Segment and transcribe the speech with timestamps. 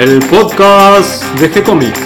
[0.00, 2.00] el podcast de G-Comics.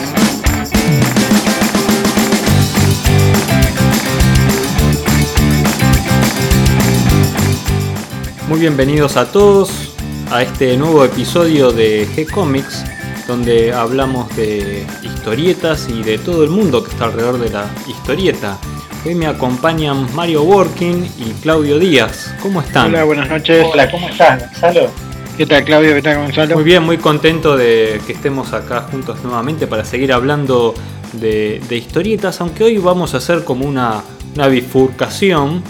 [8.48, 9.94] Muy bienvenidos a todos
[10.32, 12.84] a este nuevo episodio de G-Comics,
[13.28, 18.58] donde hablamos de historietas y de todo el mundo que está alrededor de la historieta.
[19.06, 22.34] Hoy me acompañan Mario Working y Claudio Díaz.
[22.42, 22.88] ¿Cómo están?
[22.88, 23.64] Hola, buenas noches.
[23.72, 25.03] Hola, ¿cómo estás, Gonzalo?
[25.36, 25.94] ¿Qué tal, Claudio?
[25.94, 26.54] ¿Qué tal, Gonzalo?
[26.54, 30.74] Muy bien, muy contento de que estemos acá juntos nuevamente para seguir hablando
[31.14, 34.04] de, historietas, aunque hoy vamos a hacer como una,
[34.48, 35.64] bifurcación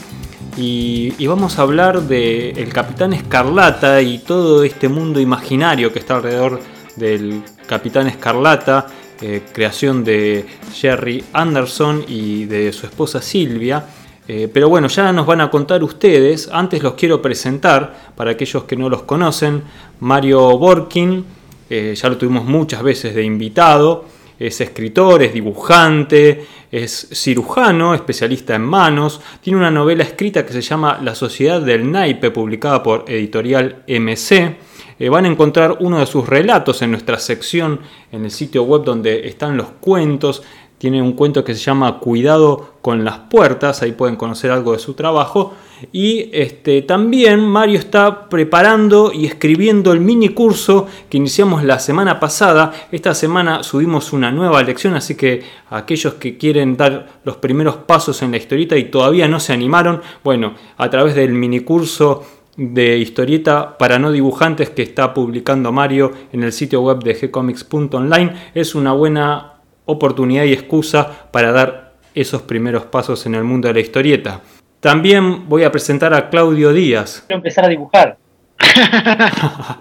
[0.58, 5.98] y, y vamos a hablar de El Capitán Escarlata y todo este mundo imaginario que
[5.98, 6.60] está alrededor
[6.96, 8.86] del Capitán Escarlata,
[9.22, 13.86] eh, creación de Jerry Anderson y de su esposa Silvia.
[14.26, 16.48] Eh, pero bueno, ya nos van a contar ustedes.
[16.50, 19.62] Antes los quiero presentar para aquellos que no los conocen.
[20.00, 21.24] Mario Borkin,
[21.68, 24.06] eh, ya lo tuvimos muchas veces de invitado.
[24.38, 29.20] Es escritor, es dibujante, es cirujano, especialista en manos.
[29.40, 34.56] Tiene una novela escrita que se llama La Sociedad del Naipe, publicada por Editorial MC.
[34.98, 37.80] Eh, van a encontrar uno de sus relatos en nuestra sección
[38.12, 40.42] en el sitio web donde están los cuentos
[40.84, 44.78] tiene un cuento que se llama Cuidado con las puertas, ahí pueden conocer algo de
[44.78, 45.54] su trabajo.
[45.92, 52.20] Y este, también Mario está preparando y escribiendo el mini curso que iniciamos la semana
[52.20, 52.70] pasada.
[52.92, 58.20] Esta semana subimos una nueva lección, así que aquellos que quieren dar los primeros pasos
[58.20, 62.24] en la historieta y todavía no se animaron, bueno, a través del mini curso
[62.58, 68.34] de historieta para no dibujantes que está publicando Mario en el sitio web de gcomics.online
[68.54, 69.53] es una buena
[69.86, 74.40] oportunidad y excusa para dar esos primeros pasos en el mundo de la historieta.
[74.80, 77.24] También voy a presentar a Claudio Díaz.
[77.26, 78.18] Quiero empezar a dibujar.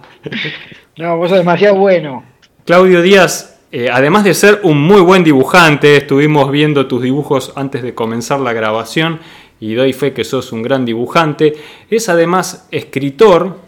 [0.98, 2.24] no, vos sos demasiado bueno.
[2.66, 7.84] Claudio Díaz, eh, además de ser un muy buen dibujante, estuvimos viendo tus dibujos antes
[7.84, 9.20] de comenzar la grabación
[9.60, 11.54] y doy fe que sos un gran dibujante.
[11.90, 13.60] Es además escritor,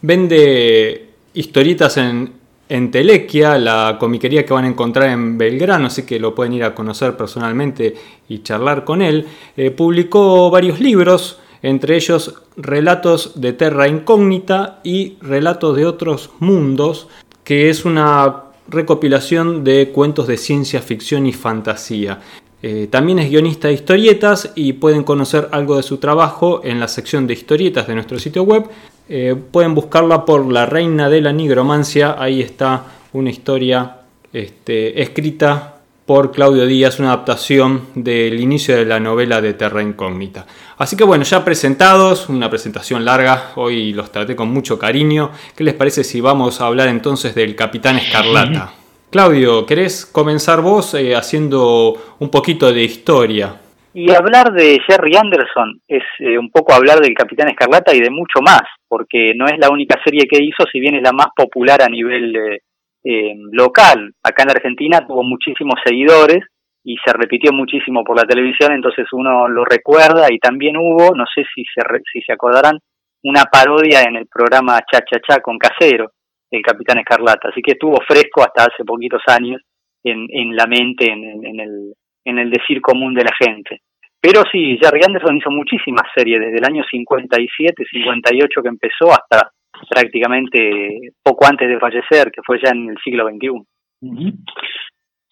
[0.00, 2.32] vende historietas en,
[2.72, 6.64] en Telequia, la comiquería que van a encontrar en Belgrano, así que lo pueden ir
[6.64, 7.94] a conocer personalmente
[8.30, 9.26] y charlar con él.
[9.58, 17.08] Eh, publicó varios libros, entre ellos Relatos de Terra Incógnita y Relatos de otros mundos,
[17.44, 22.20] que es una recopilación de cuentos de ciencia ficción y fantasía.
[22.62, 26.86] Eh, también es guionista de historietas y pueden conocer algo de su trabajo en la
[26.86, 28.66] sección de historietas de nuestro sitio web.
[29.08, 32.14] Eh, pueden buscarla por La Reina de la Nigromancia.
[32.18, 33.96] Ahí está una historia
[34.32, 40.46] este, escrita por Claudio Díaz, una adaptación del inicio de la novela de Terra Incógnita.
[40.78, 45.30] Así que bueno, ya presentados, una presentación larga, hoy los traté con mucho cariño.
[45.56, 48.72] ¿Qué les parece si vamos a hablar entonces del Capitán Escarlata?
[49.12, 53.60] Claudio, ¿querés comenzar vos eh, haciendo un poquito de historia?
[53.92, 58.08] Y hablar de Jerry Anderson es eh, un poco hablar del Capitán Escarlata y de
[58.08, 61.26] mucho más, porque no es la única serie que hizo, si bien es la más
[61.36, 62.60] popular a nivel eh,
[63.04, 64.12] eh, local.
[64.22, 66.40] Acá en Argentina tuvo muchísimos seguidores
[66.82, 71.26] y se repitió muchísimo por la televisión, entonces uno lo recuerda y también hubo, no
[71.34, 72.78] sé si se, si se acordarán,
[73.24, 76.12] una parodia en el programa Cha Cha Cha con Casero,
[76.52, 79.60] el Capitán Escarlata, así que estuvo fresco hasta hace poquitos años
[80.04, 83.80] en, en la mente, en, en el en el decir común de la gente.
[84.20, 89.50] Pero sí, Jerry Anderson hizo muchísimas series, desde el año 57, 58 que empezó hasta
[89.90, 94.46] prácticamente poco antes de fallecer, que fue ya en el siglo XXI.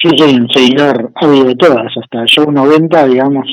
[0.02, 3.47] Sí, soy un seguidor obvio de todas, hasta yo 90, digamos,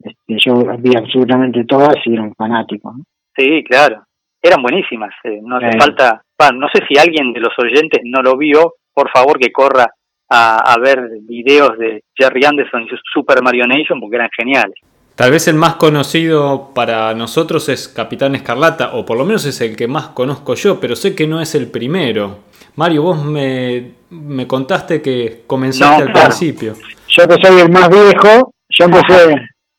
[0.00, 2.94] este, yo vi absolutamente todas y era un fanático.
[3.36, 4.04] Sí, claro,
[4.40, 8.22] eran buenísimas, eh, no hace falta, bueno, no sé si alguien de los oyentes no
[8.22, 9.86] lo vio, por favor que corra
[10.30, 14.74] a, ver videos de Jerry Anderson y su Super Mario Nation porque eran geniales.
[15.14, 19.60] Tal vez el más conocido para nosotros es Capitán Escarlata, o por lo menos es
[19.60, 22.44] el que más conozco yo, pero sé que no es el primero.
[22.76, 26.74] Mario, vos me, me contaste que comenzaste al principio.
[27.08, 29.34] Yo que soy el más viejo, yo empecé,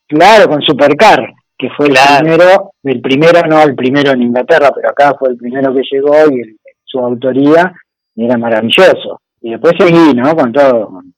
[0.07, 4.89] claro, con Supercar, que fue el primero, el primero, no el primero en Inglaterra, pero
[4.89, 6.57] acá fue el primero que llegó y
[6.89, 7.73] su autoría
[8.15, 9.21] era maravilloso.
[9.41, 10.35] Y después seguí, ¿no?
[10.35, 11.13] Con todo, con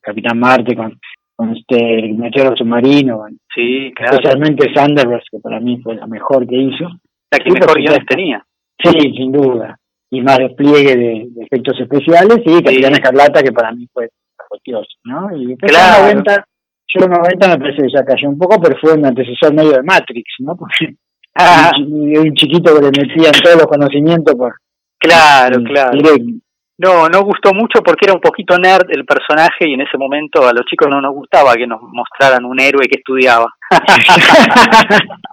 [0.00, 0.98] Capitán Marte, con,
[1.36, 4.16] con este el submarino, con, sí, claro.
[4.16, 6.88] especialmente Sanderberg, que para mí fue la mejor que hizo.
[7.30, 8.44] La que mejor guiones tenía.
[8.82, 9.76] Sí, sin duda.
[10.10, 13.00] Y más despliegue de, de efectos especiales, y Capitán sí.
[13.00, 14.08] Escarlata, que para mí fue
[14.44, 15.36] apotioso, ¿no?
[15.36, 16.08] Y después claro.
[16.08, 16.44] en 90,
[16.88, 19.72] yo en 90 me parece que ya cayó un poco, pero fue un antecesor medio
[19.72, 20.56] de Matrix, ¿no?
[20.56, 20.96] Porque
[21.36, 21.70] ah.
[21.78, 24.54] un, un chiquito que le metían todos los conocimientos por
[25.00, 25.90] claro, claro.
[25.92, 26.40] Directo
[26.78, 30.46] No, no gustó mucho porque era un poquito nerd el personaje y en ese momento
[30.46, 33.52] a los chicos no nos gustaba que nos mostraran un héroe que estudiaba.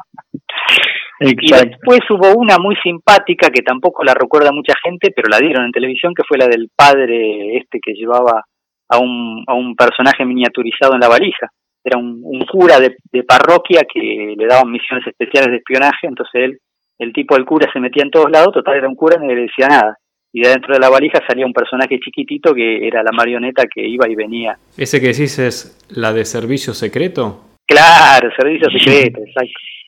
[1.20, 5.66] y después hubo una muy simpática que tampoco la recuerda mucha gente, pero la dieron
[5.66, 8.44] en televisión, que fue la del padre este que llevaba
[8.90, 11.50] a un, a un personaje miniaturizado en la valija.
[11.84, 16.36] Era un, un cura de, de parroquia que le daban misiones especiales de espionaje, entonces
[16.36, 16.60] él,
[17.00, 19.42] el tipo del cura se metía en todos lados, total era un cura no le
[19.42, 19.98] decía nada
[20.34, 23.88] y de dentro de la valija salía un personaje chiquitito que era la marioneta que
[23.88, 24.58] iba y venía.
[24.78, 27.42] ¿Ese que decís es la de Servicio Secreto?
[27.66, 29.22] Claro, Servicio Secreto,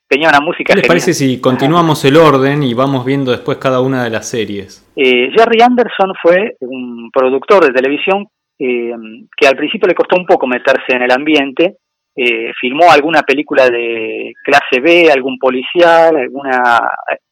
[0.08, 0.74] Tenía una música.
[0.74, 4.28] ¿Qué les parece si continuamos el orden y vamos viendo después cada una de las
[4.28, 4.84] series?
[4.96, 8.26] Eh, Jerry Anderson fue un productor de televisión
[8.58, 8.92] eh,
[9.38, 11.76] que al principio le costó un poco meterse en el ambiente.
[12.22, 16.92] Eh, filmó alguna película de clase B, algún policial, alguna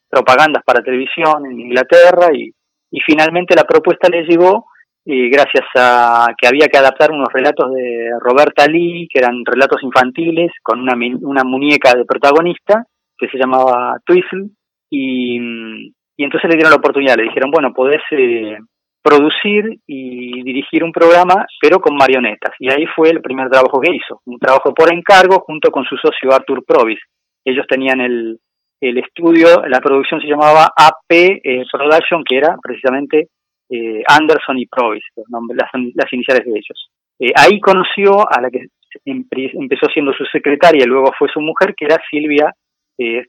[0.09, 2.53] propagandas para televisión en Inglaterra y
[3.05, 4.65] finalmente la propuesta le llegó
[5.09, 9.81] y gracias a que había que adaptar unos relatos de Roberta Lee, que eran relatos
[9.81, 12.83] infantiles, con una, una muñeca de protagonista,
[13.17, 14.49] que se llamaba Twizzle,
[14.89, 15.39] y,
[16.17, 18.57] y entonces le dieron la oportunidad, le dijeron, bueno, podés eh,
[19.07, 22.53] producir y dirigir un programa, pero con marionetas.
[22.59, 25.95] Y ahí fue el primer trabajo que hizo, un trabajo por encargo junto con su
[25.95, 26.99] socio Arthur Provis.
[27.45, 28.37] Ellos tenían el,
[28.81, 33.29] el estudio, la producción se llamaba AP eh, Production, que era precisamente
[33.69, 36.89] eh, Anderson y Provis, las, las iniciales de ellos.
[37.19, 38.65] Eh, ahí conoció a la que
[39.05, 42.51] empezó siendo su secretaria y luego fue su mujer, que era Silvia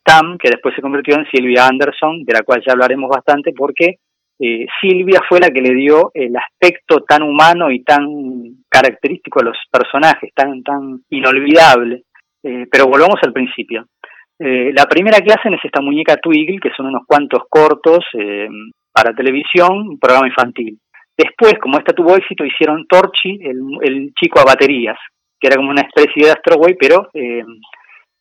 [0.02, 3.98] Tam, que después se convirtió en Silvia Anderson, de la cual ya hablaremos bastante, porque
[4.38, 8.06] Silvia fue la que le dio el aspecto tan humano y tan
[8.68, 12.04] característico a los personajes, tan, tan inolvidable.
[12.42, 13.86] pero volvamos al principio.
[14.40, 18.48] Eh, la primera que hacen es esta muñeca Twiggle, que son unos cuantos cortos eh,
[18.92, 20.78] para televisión, un programa infantil.
[21.16, 24.96] Después, como esta tuvo éxito, hicieron Torchi, el, chico a baterías,
[25.40, 27.42] que era como una especie de Astro Boy, pero eh,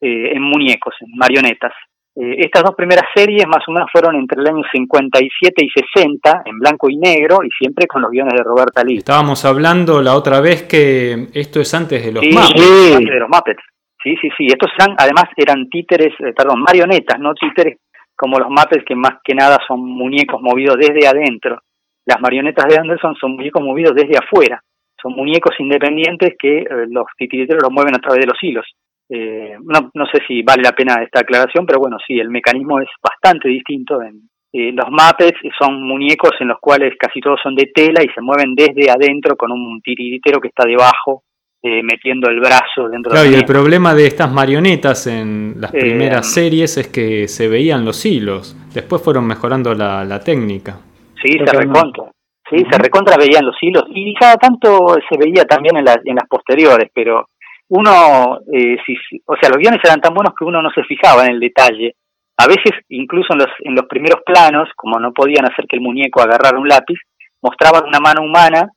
[0.01, 1.73] en muñecos, en marionetas.
[2.19, 6.59] Estas dos primeras series más o menos fueron entre el año 57 y 60, en
[6.59, 8.97] blanco y negro, y siempre con los guiones de Roberta Lee.
[8.97, 13.19] Estábamos hablando la otra vez que esto es antes de los sí, Sí, antes de
[13.19, 13.61] los Muppets.
[14.01, 14.47] Sí, sí, sí.
[14.47, 17.77] Estos eran, además eran títeres, eh, perdón, marionetas, no títeres
[18.15, 21.61] como los mapes que más que nada son muñecos movidos desde adentro.
[22.05, 24.61] Las marionetas de Anderson son muñecos movidos desde afuera.
[24.99, 28.65] Son muñecos independientes que eh, los titiriteros los mueven a través de los hilos.
[29.09, 32.79] Eh, no, no sé si vale la pena esta aclaración, pero bueno, sí, el mecanismo
[32.79, 34.01] es bastante distinto.
[34.01, 38.21] En, los mapes son muñecos en los cuales casi todos son de tela y se
[38.21, 41.23] mueven desde adentro con un titiritero que está debajo
[41.61, 45.79] eh, metiendo el brazo dentro claro, y el problema de estas marionetas en las eh,
[45.79, 48.55] primeras series es que se veían los hilos.
[48.73, 50.79] Después fueron mejorando la, la técnica.
[51.21, 52.05] Sí, se recontra.
[52.49, 53.83] Sí, se recontra veían los hilos.
[53.89, 57.27] Y cada tanto se veía también en, en las posteriores, pero
[57.69, 61.25] uno, eh, si, o sea, los guiones eran tan buenos que uno no se fijaba
[61.25, 61.95] en el detalle.
[62.37, 65.81] A veces, incluso en los, en los primeros planos, como no podían hacer que el
[65.81, 66.99] muñeco agarrara un lápiz,
[67.41, 68.69] mostraban una mano humana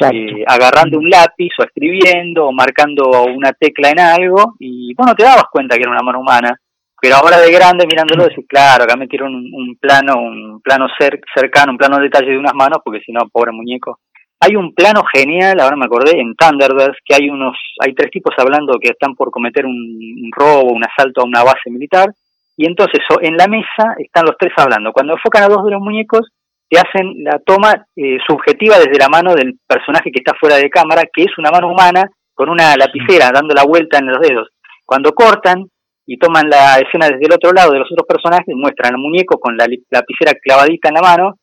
[0.00, 5.24] eh, agarrando un lápiz o escribiendo o marcando una tecla en algo y bueno, te
[5.24, 6.60] dabas cuenta que era una mano humana.
[7.00, 10.86] Pero ahora de grande mirándolo decís, claro, acá metieron un, un plano, un plano
[11.34, 14.00] cercano, un plano de detalle de unas manos, porque si no, pobre muñeco.
[14.40, 18.34] Hay un plano genial, ahora me acordé, en Thunderbirds, que hay unos, hay tres tipos
[18.36, 22.10] hablando que están por cometer un, robo, un asalto a una base militar,
[22.56, 24.92] y entonces en la mesa están los tres hablando.
[24.92, 26.28] Cuando enfocan a dos de los muñecos,
[26.68, 30.68] te hacen la toma eh, subjetiva desde la mano del personaje que está fuera de
[30.68, 34.48] cámara, que es una mano humana con una lapicera dando la vuelta en los dedos.
[34.84, 35.66] Cuando cortan
[36.06, 39.38] y toman la escena desde el otro lado de los otros personajes, muestran al muñeco
[39.38, 41.34] con la lapicera clavadita en la mano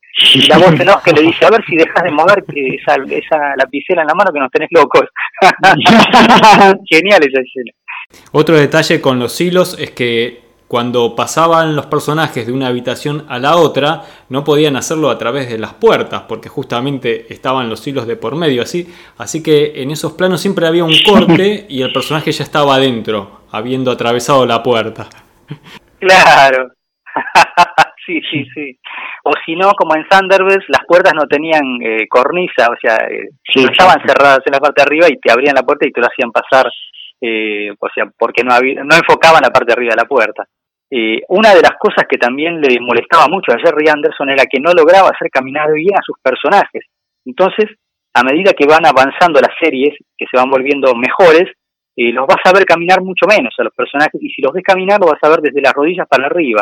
[0.48, 4.02] la voz en que le dice, a ver si dejas de mover esa, esa lapicera
[4.02, 5.04] en la mano que nos tenés locos.
[6.90, 7.72] Genial esa escena.
[8.32, 10.44] Otro detalle con los hilos es que
[10.74, 15.48] cuando pasaban los personajes de una habitación a la otra, no podían hacerlo a través
[15.48, 18.92] de las puertas, porque justamente estaban los hilos de por medio así.
[19.20, 23.42] Así que en esos planos siempre había un corte y el personaje ya estaba adentro,
[23.52, 25.08] habiendo atravesado la puerta.
[26.00, 26.72] Claro.
[28.06, 28.78] Sí, sí, sí.
[29.24, 33.30] O si no, como en Thunderbirds, las puertas no tenían eh, cornisa, o sea, eh,
[33.44, 36.08] estaban cerradas en la parte de arriba y te abrían la puerta y te lo
[36.08, 36.70] hacían pasar,
[37.22, 40.46] eh, o sea, porque no, había, no enfocaban la parte de arriba de la puerta.
[40.96, 44.60] Eh, una de las cosas que también le molestaba mucho a Jerry Anderson era que
[44.60, 46.86] no lograba hacer caminar bien a sus personajes.
[47.26, 47.66] Entonces,
[48.14, 51.50] a medida que van avanzando las series, que se van volviendo mejores,
[51.96, 54.64] eh, los vas a ver caminar mucho menos a los personajes, y si los ves
[54.64, 56.62] caminar, lo vas a ver desde las rodillas para arriba,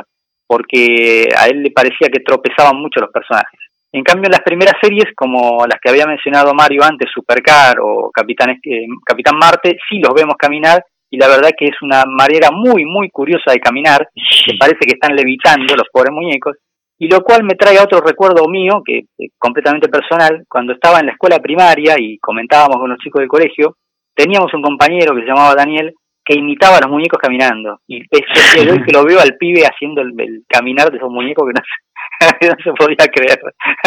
[0.51, 3.57] porque a él le parecía que tropezaban mucho los personajes.
[3.93, 8.11] En cambio, en las primeras series, como las que había mencionado Mario antes, Supercar o
[8.11, 12.51] Capitán, eh, Capitán Marte, sí los vemos caminar y la verdad que es una manera
[12.51, 16.57] muy, muy curiosa de caminar, que parece que están levitando los pobres muñecos,
[16.99, 20.99] y lo cual me trae a otro recuerdo mío, que es completamente personal, cuando estaba
[20.99, 23.77] en la escuela primaria y comentábamos con los chicos del colegio,
[24.13, 25.93] teníamos un compañero que se llamaba Daniel,
[26.31, 28.21] que imitaba a los muñecos caminando, y es
[28.57, 32.55] el hoy que lo veo al pibe haciendo el, caminar de esos muñecos que no
[32.63, 33.39] se, podía creer.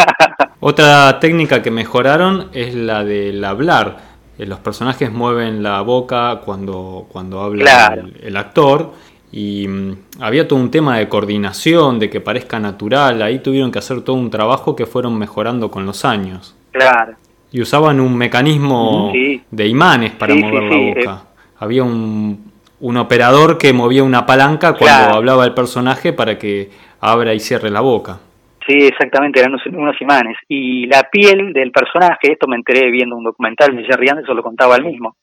[0.59, 3.97] Otra técnica que mejoraron es la del hablar.
[4.37, 8.93] Eh, los personajes mueven la boca cuando, cuando habla el, actor
[9.31, 13.79] y mm, había todo un tema de coordinación, de que parezca natural, ahí tuvieron que
[13.79, 16.55] hacer todo un trabajo que fueron mejorando con los años.
[16.71, 17.15] Claro.
[17.51, 19.13] Y usaban un mecanismo
[19.49, 21.34] de imanes para mover la boca.
[21.57, 26.69] Había un, un, operador que movía una palanca cuando hablaba el personaje para que
[26.99, 28.19] abra y cierre la boca.
[28.67, 30.37] Sí, exactamente, eran unos, imanes.
[30.47, 34.43] Y la piel del personaje, esto me enteré viendo un documental de Jerry Anderson, lo
[34.43, 35.15] contaba él mismo.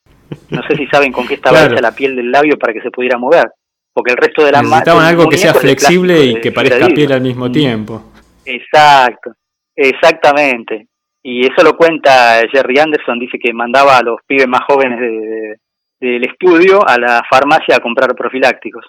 [0.50, 2.90] No sé si saben con qué estaba hecha la piel del labio para que se
[2.90, 3.50] pudiera mover.
[3.92, 7.20] Porque el resto de la Necesitaban algo que sea flexible y que parezca piel al
[7.20, 8.02] mismo tiempo.
[8.44, 9.32] Exacto,
[9.76, 10.86] exactamente.
[11.22, 15.58] Y eso lo cuenta Jerry Anderson, dice que mandaba a los pibes más jóvenes
[16.02, 18.84] del estudio a la farmacia a comprar profilácticos.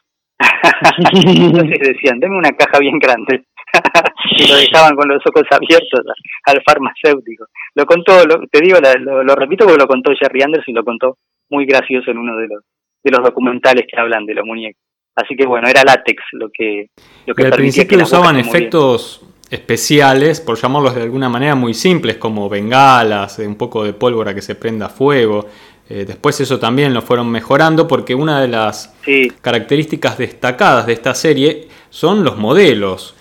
[1.14, 3.46] Entonces decían, denme una caja bien grande.
[4.38, 6.02] y lo dejaban con los ojos abiertos
[6.46, 7.46] al farmacéutico.
[7.76, 8.14] Lo contó,
[8.52, 11.18] te digo, lo, repito porque lo contó Jerry Anderson y lo contó
[11.50, 12.64] muy gracioso en uno de los,
[13.04, 14.82] de los documentales que hablan de los muñecos.
[15.16, 16.88] Así que bueno, era látex lo que...
[17.28, 22.50] Lo que al principio usaban efectos especiales, por llamarlos de alguna manera muy simples, como
[22.50, 25.46] bengalas, un poco de pólvora que se prenda fuego.
[25.90, 28.94] Eh, después eso también lo fueron mejorando porque una de las
[29.42, 33.16] características destacadas de esta serie son los modelos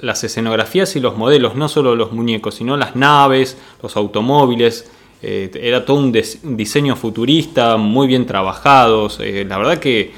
[0.00, 4.90] las escenografías y los modelos, no solo los muñecos, sino las naves, los automóviles.
[5.22, 9.18] Eh, era todo un, diseño futurista, muy bien trabajados.
[9.20, 10.12] Eh, la verdad que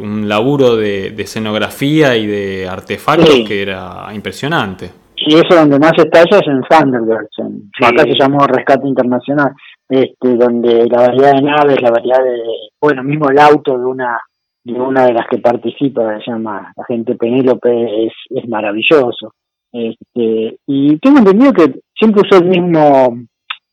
[0.00, 4.90] un laburo de, escenografía y de artefactos que era impresionante.
[5.16, 7.38] Y eso donde más estalla es en Thunderbirds,
[7.82, 9.52] acá se llamó Rescate Internacional,
[9.88, 12.42] este, donde la variedad de naves, la variedad de,
[12.80, 14.18] bueno, mismo el auto de una
[14.64, 19.32] y una de las que participa, se llama la gente Penélope, es, es maravilloso.
[19.72, 23.16] Este, y tengo entendido que siempre usó el mismo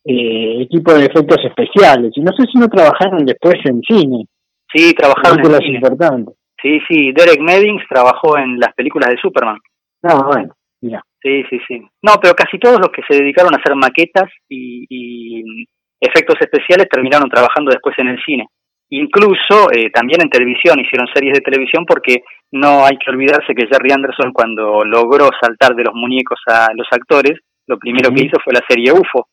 [0.04, 4.26] eh, equipo de efectos especiales, y no sé si no trabajaron después en cine.
[4.72, 5.76] Sí, trabajaron en cine.
[5.76, 6.36] importantes.
[6.62, 9.58] Sí, sí, Derek Meddings trabajó en las películas de Superman.
[10.04, 11.02] Ah, bueno, mira.
[11.24, 11.80] Sí, sí, sí.
[12.02, 15.66] No, pero casi todos los que se dedicaron a hacer maquetas y, y
[15.98, 18.46] efectos especiales terminaron trabajando después en el cine.
[18.90, 23.66] Incluso eh, también en televisión hicieron series de televisión porque no hay que olvidarse que
[23.66, 28.36] Jerry Anderson cuando logró saltar de los muñecos a los actores, lo primero que hizo
[28.44, 29.26] fue la serie UFO.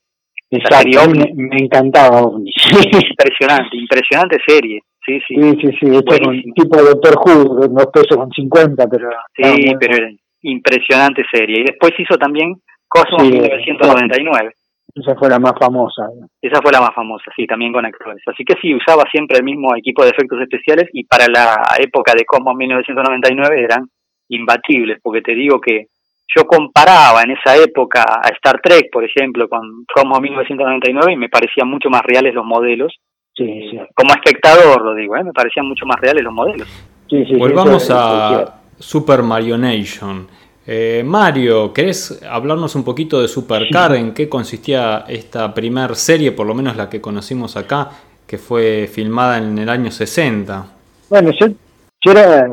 [0.50, 4.81] Exacto, me, me, encantaba impresionante, impresionante serie.
[5.05, 5.36] Sí, sí.
[5.36, 5.88] Sí, sí, sí.
[5.95, 9.10] Este tipo de Doctor Who, no pesos con 50, pero.
[9.36, 10.07] Sí, pero era
[10.41, 11.62] impresionante serie.
[11.62, 12.55] Y después hizo también
[12.88, 14.51] Cosmos 1999.
[14.93, 16.10] Esa fue la más famosa.
[16.41, 18.21] Esa fue la más famosa, sí, también con actores.
[18.27, 22.13] Así que sí, usaba siempre el mismo equipo de efectos especiales y para la época
[22.17, 23.88] de Cosmos 1999 eran
[24.27, 25.88] imbatibles, porque te digo que
[26.36, 31.29] yo comparaba en esa época a Star Trek, por ejemplo, con Cosmos 1999 y me
[31.29, 32.93] parecían mucho más reales los modelos.
[33.33, 33.79] Sí, sí.
[33.95, 35.24] Como espectador, lo digo, ¿eh?
[35.24, 36.67] me parecían mucho más reales los modelos.
[37.10, 40.27] Sí, sí, Volvamos a Super Marionation.
[40.65, 43.95] Eh, Mario, ¿querés hablarnos un poquito de Supercar?
[43.95, 47.89] ¿En qué consistía esta primer serie, por lo menos la que conocimos acá,
[48.27, 50.65] que fue filmada en el año 60?
[51.09, 52.47] Bueno, yo, era,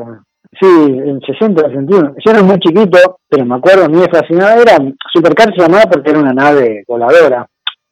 [0.59, 4.55] sí, en 60, 61, yo era muy chiquito, pero me acuerdo, a mí me fascinaba,
[4.55, 4.77] era,
[5.13, 7.47] Supercar se llamaba porque era una nave voladora,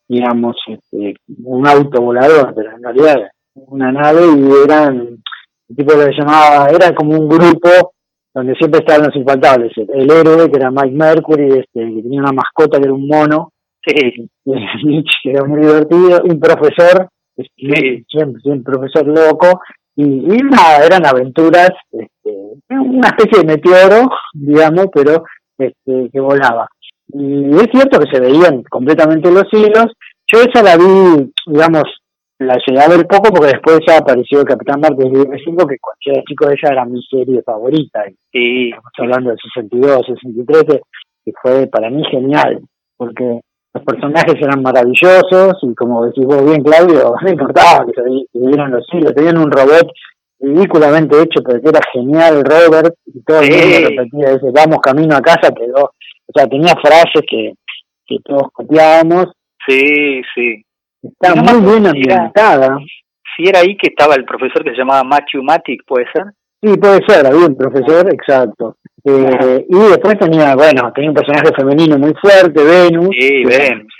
[0.08, 5.20] digamos, este, un auto volador, pero en realidad una nave y eran,
[5.70, 7.94] el tipo que se llamaba, era como un grupo
[8.38, 9.72] donde siempre estaban los infaltables.
[9.76, 13.52] El héroe, que era Mike Mercury, este, que tenía una mascota que era un mono,
[13.84, 14.30] sí.
[15.24, 19.60] que era muy divertido, un profesor, este, siempre, un profesor loco,
[19.96, 22.32] y, nada, eran aventuras, este,
[22.70, 25.24] una especie de meteoro, digamos, pero
[25.58, 26.70] este, que volaba.
[27.08, 29.88] Y es cierto que se veían completamente los hilos.
[30.32, 31.86] Yo esa la vi, digamos,
[32.40, 35.78] la llegué a ver poco porque después ya apareció el Capitán Marte de 5 que
[36.12, 38.06] era chico ella era mi serie favorita.
[38.32, 40.82] Y estamos hablando del 62, 63,
[41.26, 42.62] que fue para mí genial,
[42.96, 43.42] porque
[43.74, 48.72] los personajes eran maravillosos y como decís vos bien, Claudio, no importaba que se vieran
[48.72, 49.88] los hilos, tenían un robot
[50.40, 55.16] ridículamente hecho, pero que era genial Robert, y todo el mundo repetía ese, vamos camino
[55.16, 57.54] a casa, quedó, o sea, tenía frases que
[58.08, 59.28] que todos copiábamos.
[59.68, 60.64] Sí, sí.
[61.02, 62.78] Está muy bien ambientada.
[63.36, 66.26] Si era ahí que estaba el profesor que se llamaba Matthew Matic, ¿puede ser?
[66.62, 68.78] Sí, puede ser, un profesor, exacto.
[69.06, 73.10] Eh, y después tenía, bueno, tenía un personaje femenino muy fuerte, Venus.
[73.18, 73.94] Sí, Venus.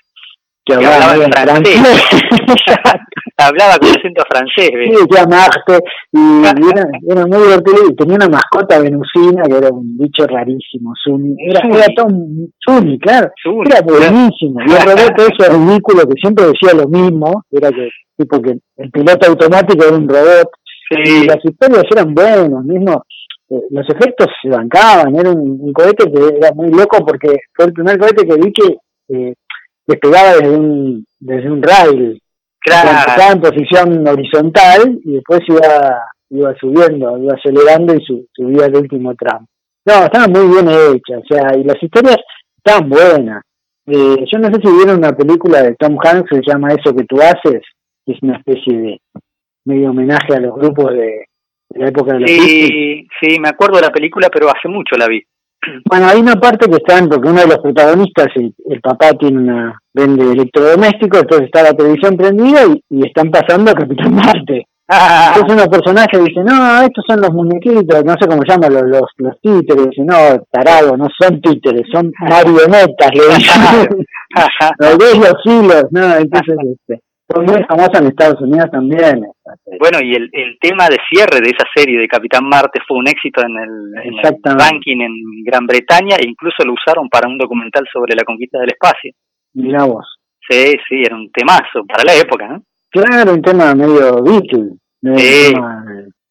[0.68, 1.82] Que hablaba, en francés.
[3.38, 4.70] hablaba con acento francés.
[4.70, 5.80] Sí, que amarte.
[6.12, 7.78] Y era, era, muy divertido.
[7.90, 10.94] Y tenía una mascota venusina que era un bicho rarísimo.
[11.04, 11.36] Zuni.
[11.50, 12.08] Era, era todo
[12.68, 13.32] Zuni, claro.
[13.66, 14.60] era buenísimo.
[14.66, 17.44] Y el robot ese ridículo que siempre decía lo mismo.
[17.52, 20.50] Era que, tipo que el piloto automático era un robot.
[20.90, 23.04] Y las historias eran buenas, mismo
[23.50, 27.74] eh, los efectos se bancaban, era un, cohete que era muy loco porque fue el
[27.74, 28.76] primer cohete que vi que
[29.10, 29.34] eh,
[29.88, 32.22] despegaba desde un, desde un rail,
[32.60, 32.90] claro.
[33.08, 39.16] estaba en posición horizontal y después iba, iba subiendo, iba acelerando y subía el último
[39.16, 39.48] tramo.
[39.86, 42.18] No, estaban muy bien hechas, o sea, y las historias
[42.58, 43.42] estaban buenas.
[43.86, 46.94] Eh, yo no sé si vieron una película de Tom Hanks que se llama Eso
[46.94, 47.62] que tú haces,
[48.06, 49.00] que es una especie de
[49.64, 51.26] medio homenaje a los grupos de,
[51.70, 55.08] la época de la Sí, sí, me acuerdo de la película, pero hace mucho la
[55.08, 55.24] vi.
[55.90, 59.40] Bueno, hay una parte que están, porque uno de los protagonistas, el, el papá tiene
[59.40, 64.68] una vende electrodomésticos, entonces está la televisión prendida y, están pasando a Capitán Marte.
[64.90, 69.02] Entonces uno personaje dice, no, estos son los muñequitos, no sé cómo llaman los, los,
[69.18, 70.16] los títeres, dice, no,
[70.50, 74.06] tarado, no son títeres, son marionetas, le dicen.
[74.80, 79.26] los hilos, no, entonces este, son muy famosas en Estados Unidos también.
[79.80, 83.08] Bueno, y el, el tema de cierre de esa serie de Capitán Marte fue un
[83.08, 87.38] éxito en el, en el ranking en Gran Bretaña e incluso lo usaron para un
[87.38, 89.12] documental sobre la conquista del espacio.
[89.54, 90.06] Mirá vos.
[90.50, 92.64] Sí, sí, era un temazo para la época, ¿no?
[92.90, 94.78] Claro, un tema medio Beatle.
[95.18, 95.54] Sí.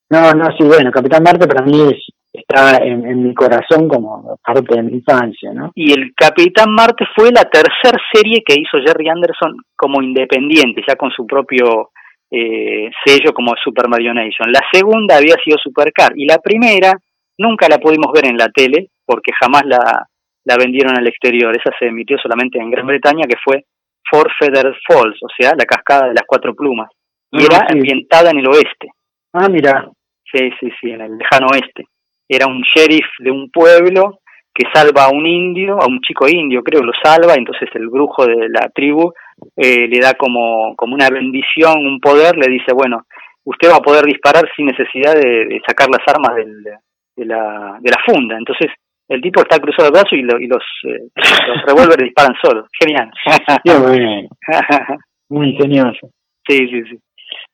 [0.08, 2.08] No, no, sí, bueno, Capitán Marte para mí es,
[2.38, 5.72] está en, mi corazón como parte de mi infancia, ¿no?
[5.74, 10.96] Y el Capitán Marte fue la tercera serie que hizo Jerry Anderson como independiente, ya
[10.96, 11.90] con su propio
[12.30, 14.52] eh, sello como Super Mario Nation.
[14.52, 16.92] La segunda había sido Supercar y la primera
[17.38, 20.06] nunca la pudimos ver en la tele porque jamás la,
[20.44, 21.54] la vendieron al exterior.
[21.56, 23.64] Esa se emitió solamente en Gran Bretaña, que fue
[24.10, 26.90] Four Feather Falls, o sea, la cascada de las cuatro plumas.
[27.32, 28.88] Y ah, era ambientada en el oeste.
[29.32, 29.90] Ah, mira.
[30.32, 31.84] Sí, sí, sí, en el lejano oeste
[32.28, 34.20] era un sheriff de un pueblo
[34.52, 38.26] que salva a un indio, a un chico indio creo, lo salva, entonces el brujo
[38.26, 39.12] de la tribu
[39.54, 43.02] eh, le da como, como una bendición, un poder, le dice, bueno,
[43.44, 47.90] usted va a poder disparar sin necesidad de, sacar las armas del, de, la, de
[47.90, 48.36] la funda.
[48.38, 48.70] Entonces
[49.08, 51.08] el tipo está cruzado el brazo y, y los, eh,
[51.48, 52.66] los revólveres disparan solos.
[52.78, 53.10] Genial.
[55.28, 56.10] Muy ingenioso.
[56.48, 56.98] Sí, sí, sí.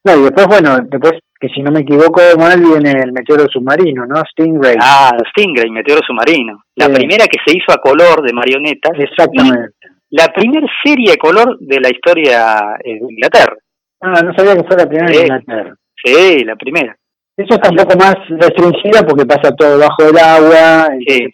[0.05, 1.13] No, y después, bueno, después
[1.43, 4.23] que si no me equivoco mal viene el meteoro submarino, ¿no?
[4.31, 4.77] Stingray.
[4.81, 6.63] Ah, Stingray, meteoro submarino.
[6.77, 8.93] La primera que se hizo a color de marionetas.
[8.97, 9.75] Exactamente.
[10.11, 13.57] La primera serie a color de la historia de Inglaterra.
[14.01, 15.75] Ah, no sabía que fue la primera de Inglaterra.
[16.05, 16.97] Sí, la primera.
[17.37, 21.27] Eso está un poco más restringida porque pasa todo bajo el agua, sí.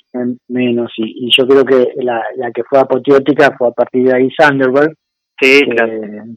[0.49, 4.15] menos, y, y, yo creo que la, la que fue apoteótica fue a partir de
[4.15, 4.95] ahí Thunderbird,
[5.40, 5.61] Sí,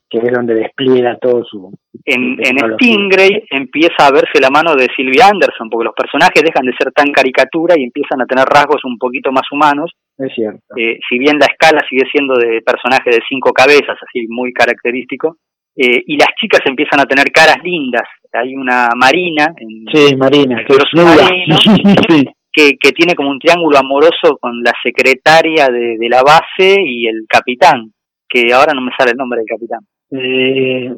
[0.09, 1.73] que, es donde despliega todo su...
[2.05, 6.65] En, en Stingray empieza a verse la mano de Sylvia Anderson, porque los personajes dejan
[6.65, 9.91] de ser tan caricatura y empiezan a tener rasgos un poquito más humanos.
[10.17, 10.61] Es cierto.
[10.77, 15.37] Eh, si bien la escala sigue siendo de personaje de cinco cabezas, así muy característico,
[15.75, 18.07] eh, y las chicas empiezan a tener caras lindas.
[18.33, 19.53] Hay una Marina.
[19.57, 20.63] En, sí, Marina.
[22.53, 26.75] Que, que, que, tiene como un triángulo amoroso con la secretaria de, de la base
[26.83, 27.93] y el capitán
[28.31, 29.79] que ahora no me sale el nombre del capitán.
[30.11, 30.95] Eh,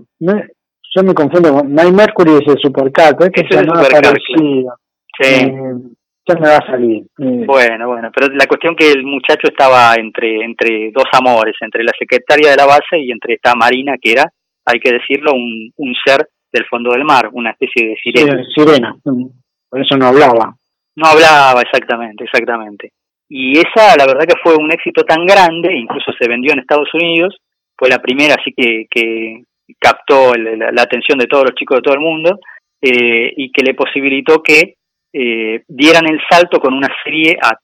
[0.96, 4.66] yo me confundo, My Mercury es el Supercar, es que es el Supercar, Sí.
[5.20, 5.54] Eh,
[6.26, 7.04] ya me va a salir.
[7.20, 7.44] Eh.
[7.46, 11.92] Bueno, bueno, pero la cuestión que el muchacho estaba entre entre dos amores, entre la
[11.98, 14.26] secretaria de la base y entre esta Marina, que era,
[14.66, 18.44] hay que decirlo, un, un ser del fondo del mar, una especie de sirena.
[18.56, 20.56] sirena, por eso no hablaba.
[20.96, 22.92] No hablaba, exactamente, exactamente.
[23.36, 26.94] Y esa, la verdad que fue un éxito tan grande, incluso se vendió en Estados
[26.94, 27.36] Unidos,
[27.76, 29.42] fue la primera así que, que
[29.80, 32.40] captó la, atención de todos los chicos de todo el mundo
[32.80, 34.76] eh, y que le posibilitó que
[35.12, 37.58] eh, dieran el salto con una serie a,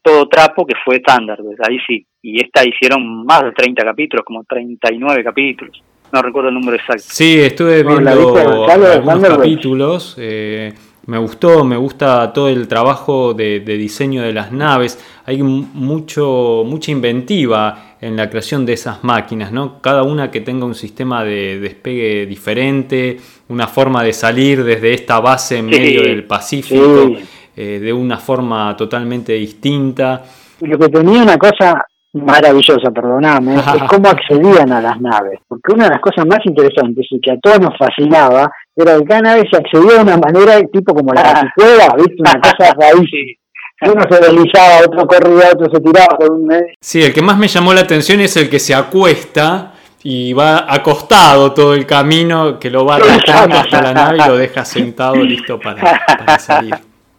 [0.00, 2.06] todo trapo que fue Thunderbird, ahí sí.
[2.22, 5.82] Y esta hicieron más de 30 capítulos, como 39 capítulos.
[6.12, 7.02] No recuerdo el número exacto.
[7.08, 10.16] Sí, estuve viendo algunos capítulos.
[10.20, 10.72] Eh,
[11.06, 14.98] me gustó, me gusta todo el trabajo de, diseño de las naves.
[15.24, 19.80] Hay mucho, mucha inventiva en la creación de esas máquinas, ¿no?
[19.80, 25.20] Cada una que tenga un sistema de despegue diferente, una forma de salir desde esta
[25.20, 27.12] base en medio del Pacífico
[27.56, 30.24] eh, de una forma totalmente distinta.
[30.60, 35.40] Lo que tenía una cosa maravillosa, perdoname, es cómo accedían a las naves.
[35.48, 39.04] Porque una de las cosas más interesantes y que a todos nos fascinaba era que
[39.04, 41.52] cada nave se accedía de una manera tipo como la ah.
[41.54, 42.16] cueva, ¿viste?
[42.18, 43.36] Una cosa raíz.
[43.82, 46.50] Uno se deslizaba, otro corría, otro se tiraba por un.
[46.80, 50.72] Sí, el que más me llamó la atención es el que se acuesta y va
[50.72, 55.16] acostado todo el camino, que lo va arrastrando hasta la nave y lo deja sentado
[55.16, 56.74] listo para, salir.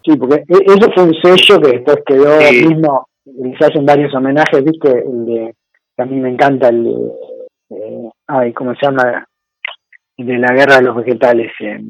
[0.05, 3.09] Sí, porque e-, eso fue un sello que después quedó mismo,
[3.59, 5.53] se hacen varios homenajes, viste, el de,
[5.97, 6.91] a mí me encanta el de,
[7.69, 9.25] eh, ay, ¿cómo se llama?
[10.17, 11.51] El de la guerra de los vegetales.
[11.59, 11.81] Eh,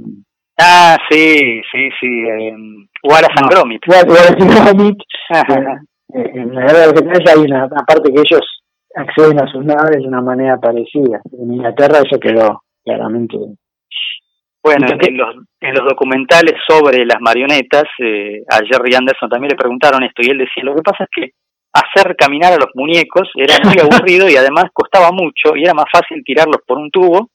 [0.60, 2.56] ah, sí, sí, sí, eh,
[3.04, 3.84] Wallace and Gromit.
[6.14, 8.64] en la guerra de los vegetales hay una, parte que ellos
[8.96, 11.22] acceden a sus naves de una manera parecida.
[11.32, 13.38] En Inglaterra eso quedó claramente.
[14.68, 19.56] Bueno, en los, en los documentales sobre las marionetas, eh, a Jerry Anderson también le
[19.56, 21.32] preguntaron esto y él decía, lo que pasa es que
[21.72, 25.86] hacer caminar a los muñecos era muy aburrido y además costaba mucho y era más
[25.92, 27.30] fácil tirarlos por un tubo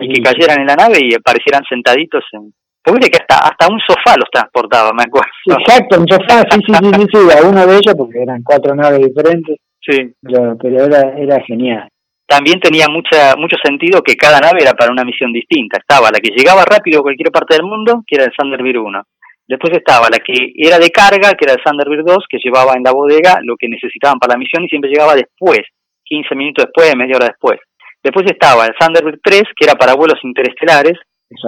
[0.00, 2.52] y que cayeran en la nave y aparecieran sentaditos en...
[2.84, 5.28] Porque que hasta, hasta un sofá los transportaba, me acuerdo.
[5.58, 8.76] Exacto, un sofá, sí, sí, sí, sí, sí, a uno de ellos, porque eran cuatro
[8.76, 9.58] naves diferentes.
[9.80, 10.14] Sí.
[10.22, 11.88] Pero, era, era genial.
[12.26, 15.78] También tenía mucha, mucho sentido que cada nave era para una misión distinta.
[15.78, 19.02] Estaba la que llegaba rápido a cualquier parte del mundo, que era el Thunderbird 1.
[19.46, 22.82] Después estaba la que era de carga, que era el Thunderbird 2, que llevaba en
[22.82, 25.60] la bodega lo que necesitaban para la misión y siempre llegaba después,
[26.04, 27.60] 15 minutos después, media hora después.
[28.02, 30.98] Después estaba el Thunderbird 3, que era para vuelos interestelares,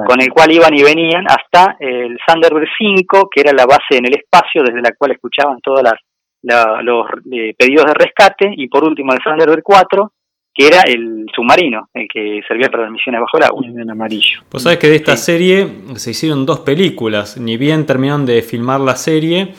[0.06, 4.06] con el cual iban y venían hasta el Thunderbird 5, que era la base en
[4.06, 5.94] el espacio desde la cual escuchaban todas las
[6.40, 10.12] los eh, pedidos de rescate y por último el Thunderbird 4
[10.58, 13.64] que era el submarino, el que servía para las misiones bajo el agua.
[13.64, 14.40] En amarillo.
[14.50, 17.36] Vos sabés que de esta serie se hicieron dos películas.
[17.38, 19.54] Ni bien terminaron de filmar la serie,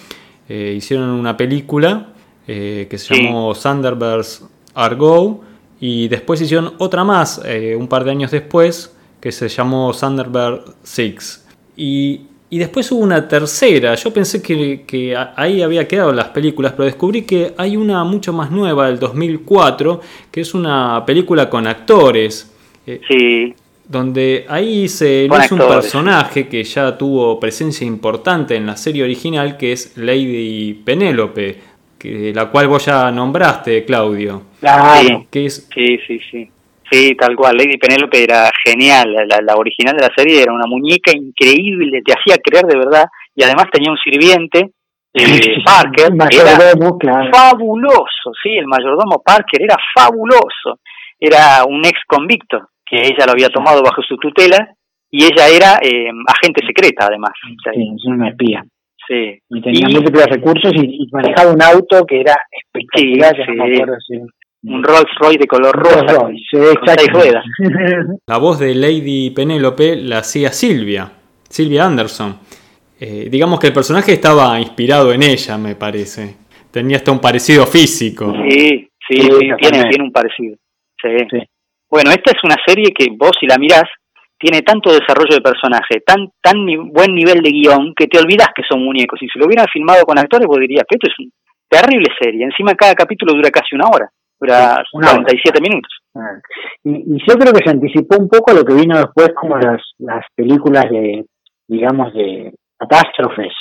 [0.50, 2.10] eh, hicieron una película
[2.46, 5.42] eh, que se llamó Thunderbirds Argo
[5.80, 7.42] y después hicieron otra más,
[7.78, 11.48] un par de años después, que se llamó Thunderbird 6.
[11.78, 13.96] Y y después hubo una tercera.
[13.96, 18.50] Yo pensé que, ahí había quedado las películas, pero descubrí que hay una mucho más
[18.50, 22.52] nueva del 2004, que es una película con actores.
[22.88, 23.54] Eh, sí.
[23.88, 29.58] Donde ahí se hizo un personaje que ya tuvo presencia importante en la serie original,
[29.58, 31.58] que es Lady Penélope,
[31.98, 34.44] que, la cual vos ya nombraste, Claudio.
[34.60, 35.26] Claro.
[35.32, 36.50] sí, sí, sí.
[36.90, 37.58] Sí, tal cual.
[37.58, 39.16] Lady Penelope era genial.
[39.28, 43.06] La, original de la serie era una muñeca increíble, te hacía creer de verdad.
[43.36, 44.72] Y además tenía un sirviente,
[45.14, 48.32] eh, Parker, era fabuloso.
[48.42, 50.80] Sí, el mayordomo Parker era fabuloso.
[51.20, 54.74] Era un ex convicto que ella lo había tomado bajo su tutela
[55.12, 57.32] y ella era eh, agente secreta además.
[57.44, 58.64] Sí, es una espía.
[59.08, 59.40] Sí.
[59.50, 63.36] Y tenía múltiples recursos y, manejaba un auto que era espectacular.
[64.08, 64.20] Sí,
[64.64, 66.30] un Rolls Royce de color rosa,
[67.12, 67.46] ruedas.
[68.28, 71.12] La voz de Lady Penélope la hacía Silvia,
[71.48, 72.38] Silvia Anderson.
[73.00, 76.36] Eh, digamos que el personaje estaba inspirado en ella, me parece.
[76.72, 78.34] Tenía hasta un parecido físico.
[78.50, 79.56] Sí, sí, tiene,
[79.90, 80.58] tiene, un parecido.
[81.90, 83.86] Bueno, esta es una serie que vos si la mirás,
[84.38, 88.64] tiene tanto desarrollo de personaje, tan, tan buen nivel de guion, que te olvidas que
[88.70, 89.18] son muñecos.
[89.20, 91.32] Si se lo hubieran filmado con actores, vos dirías que esto es una
[91.70, 92.44] terrible serie.
[92.44, 95.92] Encima cada capítulo dura casi una hora dura 47 minutos.
[96.16, 96.40] Ah.
[96.84, 99.82] Y, yo creo que se anticipó un poco a lo que vino después como las,
[99.98, 101.26] las películas de,
[101.68, 103.54] digamos, de catástrofes.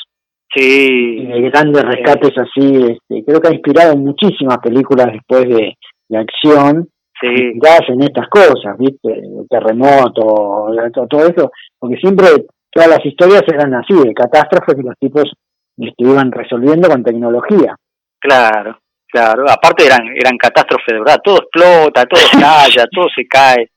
[0.54, 1.26] Sí.
[1.26, 2.74] de grandes rescates así.
[2.76, 5.74] Este, creo que ha inspirado muchísimas películas después de,
[6.08, 6.88] de acción.
[7.20, 7.28] Sí.
[7.28, 9.12] en estas cosas, ¿viste?
[9.12, 10.68] El terremoto,
[11.10, 11.50] todo eso.
[11.78, 12.26] Porque siempre
[12.70, 15.24] todas las historias eran así, de catástrofes y los tipos
[15.96, 17.76] iban resolviendo con tecnología.
[18.20, 18.78] Claro.
[19.10, 23.70] Claro, aparte eran eran catástrofes de verdad, todo explota, todo estalla, todo se cae.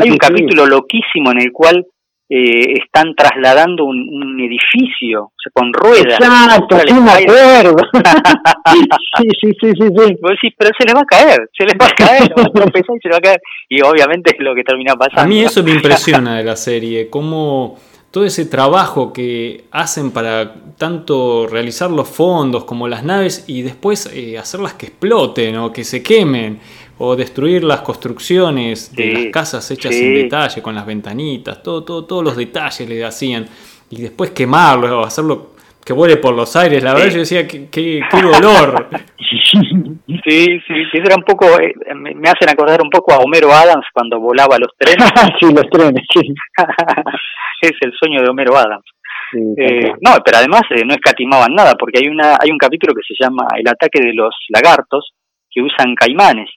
[0.00, 1.86] Hay un capítulo loquísimo en el cual
[2.30, 6.20] eh, están trasladando un, edificio o sea, con ruedas.
[6.20, 7.76] Exacto, sí me acuerdo.
[9.18, 10.16] sí, sí, sí, sí, sí.
[10.20, 13.12] decís, pero se le va a caer, se le va a caer, y se le
[13.12, 13.40] va a caer.
[13.68, 15.22] Y obviamente es lo que termina pasando.
[15.22, 17.78] A mí eso me impresiona de la serie, cómo
[18.10, 24.10] todo ese trabajo que hacen para tanto realizar los fondos como las naves y después
[24.12, 26.58] eh, hacerlas que exploten o que se quemen
[26.98, 32.04] o destruir las construcciones de las casas hechas en detalle con las ventanitas, todo, todo,
[32.04, 33.46] todos los detalles le hacían
[33.90, 35.52] y después quemarlo o hacerlo
[35.84, 38.88] que vuele por los aires, la verdad yo decía qué, qué, dolor.
[40.08, 43.84] Sí, sí, sí, era un poco, eh, me hacen acordar un poco a Homero Adams
[43.92, 45.04] cuando volaba los trenes.
[45.40, 46.32] sí, los trenes, sí.
[47.60, 48.86] es el sueño de Homero Adams.
[49.34, 53.04] Eh, no, pero además eh, no escatimaban nada, porque hay una hay un capítulo que
[53.06, 55.12] se llama El ataque de los lagartos,
[55.50, 56.48] que usan caimanes,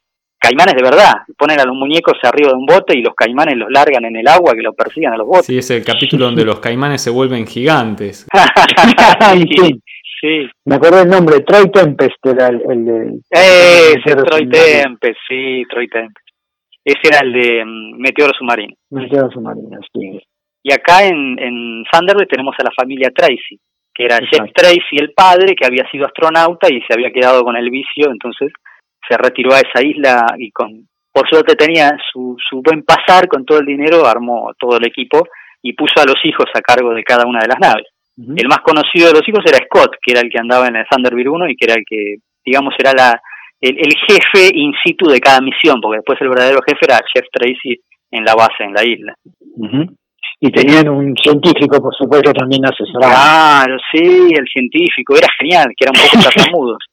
[0.42, 3.70] caimanes de verdad, ponen a los muñecos arriba de un bote y los caimanes los
[3.70, 5.46] largan en el agua que los persigan a los botes.
[5.46, 8.28] Sí, es el capítulo donde los caimanes se vuelven gigantes.
[9.34, 9.82] sí,
[10.20, 10.50] sí.
[10.66, 13.08] Me acuerdo el nombre, Troy Tempest era el, el de...
[13.30, 16.28] Eh, ese Troy Tempest, sí, Troy Tempest.
[16.84, 18.74] Ese era el de um, Meteoro Submarino.
[18.90, 20.20] Meteoro Submarino, sí.
[20.64, 23.60] Y acá en, en Thunderbird tenemos a la familia Tracy,
[23.94, 27.56] que era Jeff Tracy, el padre, que había sido astronauta y se había quedado con
[27.56, 28.52] el vicio, entonces
[29.12, 33.44] se retiró a esa isla y con por suerte tenía su, su buen pasar con
[33.44, 35.28] todo el dinero, armó todo el equipo
[35.62, 37.88] y puso a los hijos a cargo de cada una de las naves.
[38.18, 40.86] El más conocido de los hijos era Scott, que era el que andaba en el
[40.90, 43.22] Thunderbird 1 y que era el que, digamos, era la
[43.62, 47.80] el, jefe in situ de cada misión, porque después el verdadero jefe era Jeff Tracy
[48.12, 49.14] en la base, en la isla.
[50.40, 53.14] Y tenían un científico, por supuesto, también asesorado.
[53.14, 56.84] Claro, sí, el científico, era genial, que era un poco tartamudos.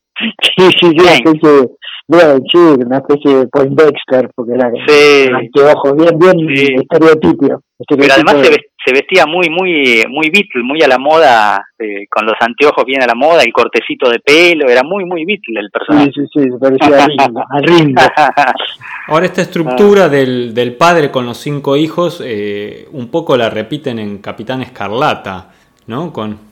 [0.57, 1.69] Sí, sí, sí,
[2.11, 5.29] bueno, sí, una especie de Poindexter, porque era sí.
[5.31, 6.75] anteojos bien, bien sí.
[6.75, 7.63] estereotipo.
[7.87, 8.37] Pero además
[8.83, 13.03] se, vestía muy, muy, muy Beatle, muy a la moda, eh, con los anteojos bien
[13.03, 16.11] a la moda, el cortecito de pelo, era muy, muy Beatle el personaje.
[16.15, 17.05] Sí, sí, sí, se parecía
[17.51, 18.03] a Ringo.
[19.09, 20.09] Ahora esta estructura ah.
[20.09, 25.51] del, del padre con los cinco hijos, eh, un poco la repiten en Capitán Escarlata,
[25.87, 26.11] ¿no?
[26.11, 26.48] Con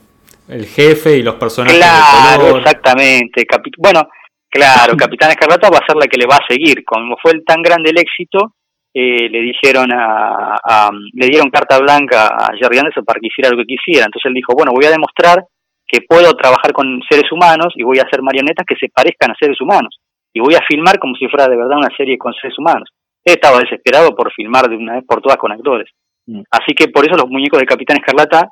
[0.49, 2.61] el jefe y los personajes claro, de color.
[2.61, 3.45] exactamente.
[3.77, 4.07] bueno,
[4.49, 6.83] Claro, Capitán Escarlata va a ser la que le va a seguir.
[6.85, 8.53] Como fue tan grande el éxito,
[8.93, 13.57] eh, le dijeron a, le dieron carta blanca a Jerry Anderson para que hiciera lo
[13.57, 14.05] que quisiera.
[14.05, 15.43] Entonces él dijo, bueno, voy a demostrar
[15.87, 19.39] que puedo trabajar con seres humanos y voy a hacer marionetas que se parezcan a
[19.39, 19.99] seres humanos.
[20.33, 22.89] Y voy a filmar como si fuera de verdad una serie con seres humanos.
[23.23, 25.89] Él estaba desesperado por filmar de una vez por todas con actores.
[26.25, 26.41] Mm.
[26.51, 28.49] Así que por eso los muñecos de Capitán Escarlata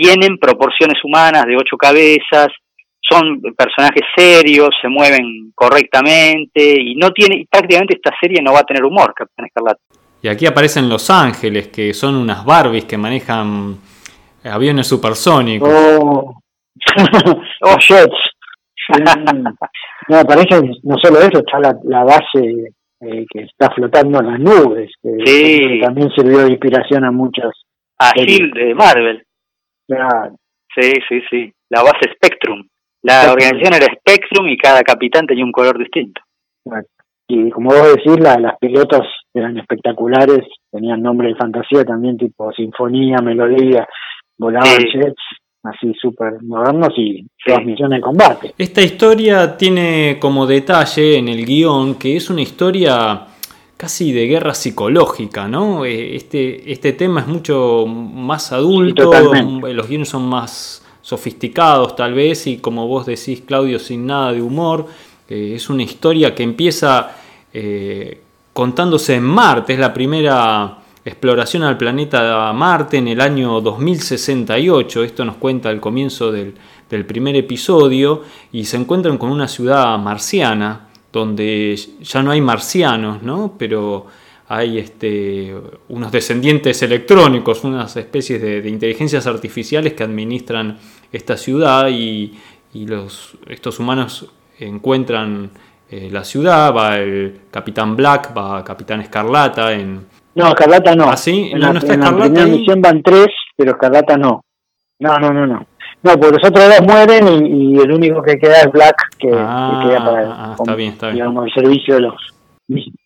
[0.00, 2.48] tienen proporciones humanas de ocho cabezas,
[3.08, 8.64] son personajes serios, se mueven correctamente y no tiene prácticamente esta serie no va a
[8.64, 9.80] tener humor, Capitán Escarlata.
[10.20, 13.76] Y aquí aparecen Los Ángeles, que son unas Barbies que manejan
[14.44, 15.68] aviones supersónicos.
[15.70, 16.34] Oh,
[17.62, 18.16] oh jets.
[20.08, 24.90] no, aparece no solo eso, está la, base eh, que está flotando en las nubes,
[25.02, 27.52] que, también sirvió de inspiración a muchas.
[28.00, 29.22] A Gil de Marvel.
[29.88, 31.52] Sí, sí, sí.
[31.70, 32.66] La base Spectrum.
[33.02, 36.20] La organización era Spectrum y cada capitán tenía un color distinto.
[37.28, 43.18] Y como vos decís, las pilotos eran espectaculares, tenían nombre de fantasía también, tipo sinfonía,
[43.22, 43.86] melodía,
[44.38, 45.22] volaban jets,
[45.62, 48.54] así súper modernos y transmisión combate.
[48.56, 53.26] Esta historia tiene como detalle en el guion que es una historia
[53.78, 55.84] casi de guerra psicológica, ¿no?
[55.84, 59.12] Eh, este, este tema es mucho más adulto,
[59.62, 64.42] los guiones son más sofisticados tal vez y como vos decís Claudio sin nada de
[64.42, 64.86] humor.
[65.28, 67.12] es una historia que empieza
[67.54, 68.20] eh,
[68.52, 75.24] contándose en Marte, es la primera exploración al planeta Marte en el año 2068, esto
[75.24, 76.54] nos cuenta el comienzo del,
[76.90, 83.22] del primer episodio y se encuentran con una ciudad marciana donde ya no hay marcianos,
[83.22, 83.54] ¿no?
[83.58, 84.06] pero
[84.48, 85.54] hay este,
[85.88, 90.78] unos descendientes electrónicos, unas especies de, inteligencias artificiales que administran
[91.12, 92.38] esta ciudad y,
[92.72, 95.50] los, estos humanos encuentran
[95.90, 100.06] eh, la ciudad, va el Capitán Black, va Capitán Escarlata en...
[100.34, 101.10] No, Escarlata no.
[101.10, 101.50] ¿Ah, sí?
[101.54, 102.40] ¿No, está en Escarlata?
[102.40, 104.42] la misión van tres, pero Escarlata no.
[105.00, 105.66] No, no, no, no.
[106.02, 109.84] No, porque los otros dos mueren y, el único que queda es Black, que, ah,
[109.84, 111.26] queda para ah, está bien, está bien.
[111.26, 112.14] el servicio de los...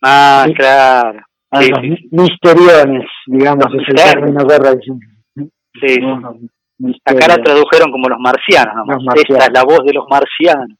[0.03, 1.21] Ah, claro
[1.53, 4.93] a los misteriones, digamos, es el término que
[5.81, 5.99] Sí.
[7.05, 10.79] Acá la tradujeron como los marcianos, Esta es la voz de los marcianos.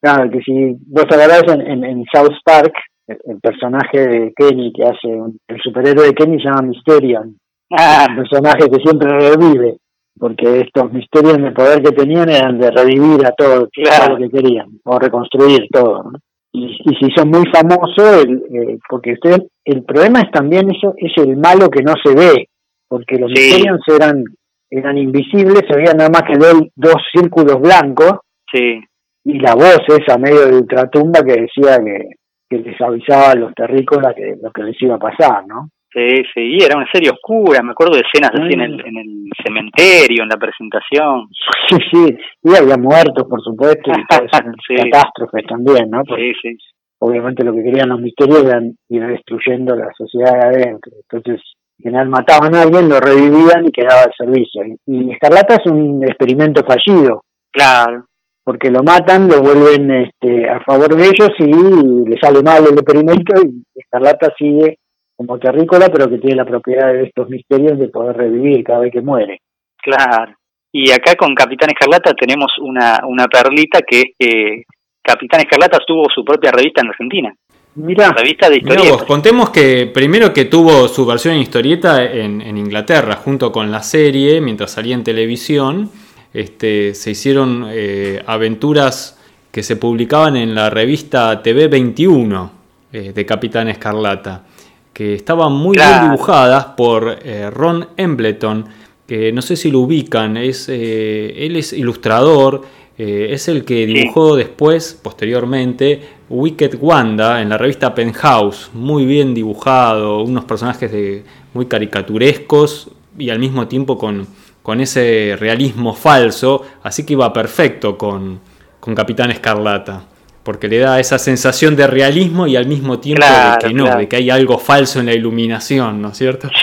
[0.00, 2.72] Claro, que si vos hablarás en, en, South Park,
[3.06, 5.08] el, personaje de Kenny que hace,
[5.48, 7.36] el superhéroe de Kenny se llama Mysterion.
[7.70, 8.06] Ah.
[8.08, 9.76] Un personaje que siempre revive,
[10.18, 14.30] porque estos misterios de poder que tenían eran de revivir a todo, todo lo que
[14.30, 16.02] querían, o reconstruir todo.
[16.04, 16.12] ¿no?
[16.52, 21.36] y, si son muy famosos, eh, porque usted, el problema es también eso, es el
[21.36, 22.48] malo que no se ve,
[22.88, 23.62] porque los sí.
[23.94, 24.24] eran
[24.72, 26.38] eran invisibles, se veían nada más que
[26.76, 28.20] dos círculos blancos,
[28.52, 28.80] sí.
[29.24, 32.10] y la voz esa medio de ultratumba que decía que,
[32.48, 35.70] que les avisaba a los terrícolas que lo que les iba a pasar, ¿no?
[35.92, 38.86] Sí, sí, era una serie oscura, me acuerdo de escenas así en el, mm.
[38.86, 41.28] en el cementerio, en la presentación.
[41.68, 44.04] Sí, sí, y había muertos, por supuesto, y
[44.76, 46.02] catástrofes también, ¿no?
[46.16, 46.56] sí, sí.
[47.02, 50.92] Obviamente lo que querían los misterios era ir destruyendo la sociedad de adentro.
[51.08, 51.42] Entonces,
[51.78, 54.62] en general mataban a alguien, lo revivían y quedaba al servicio.
[54.86, 57.22] Y, Escarlata es un experimento fallido.
[57.52, 58.04] Claro.
[58.44, 62.74] porque lo matan, lo vuelven este, a favor de ellos y le sale mal el
[62.74, 64.78] experimento y Escarlata sigue
[65.20, 68.90] como terrícola, pero que tiene la propiedad de estos misterios de poder revivir cada vez
[68.90, 69.42] que muere.
[69.76, 70.32] Claro.
[70.72, 74.62] Y acá con Capitán Escarlata tenemos una, una perlita que es que
[75.02, 77.34] Capitán Escarlata tuvo su propia revista en Argentina.
[77.74, 79.04] Mira, revista de historietas.
[79.04, 83.82] contemos que primero que tuvo su versión en historieta en, en, Inglaterra, junto con la
[83.82, 85.90] serie, mientras salía en televisión,
[86.32, 89.20] este, se hicieron eh, aventuras
[89.52, 92.52] que se publicaban en la revista TV 21
[92.92, 94.44] eh, de Capitán Escarlata,
[94.92, 98.66] que estaban muy bien dibujadas por eh, Ron Embleton,
[99.06, 102.62] que no sé si lo ubican, es, él es ilustrador,
[102.96, 110.22] es el que dibujó después, posteriormente, Wicked Wanda en la revista Penthouse, muy bien dibujado,
[110.22, 111.24] unos personajes de,
[111.54, 114.26] muy caricaturescos y al mismo tiempo con,
[114.62, 118.40] con ese realismo falso, así que iba perfecto con,
[118.78, 120.04] con Capitán Escarlata,
[120.42, 124.08] porque le da esa sensación de realismo y al mismo tiempo de que no, de
[124.08, 126.48] que hay algo falso en la iluminación, ¿no es cierto?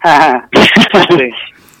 [0.00, 0.10] Sí,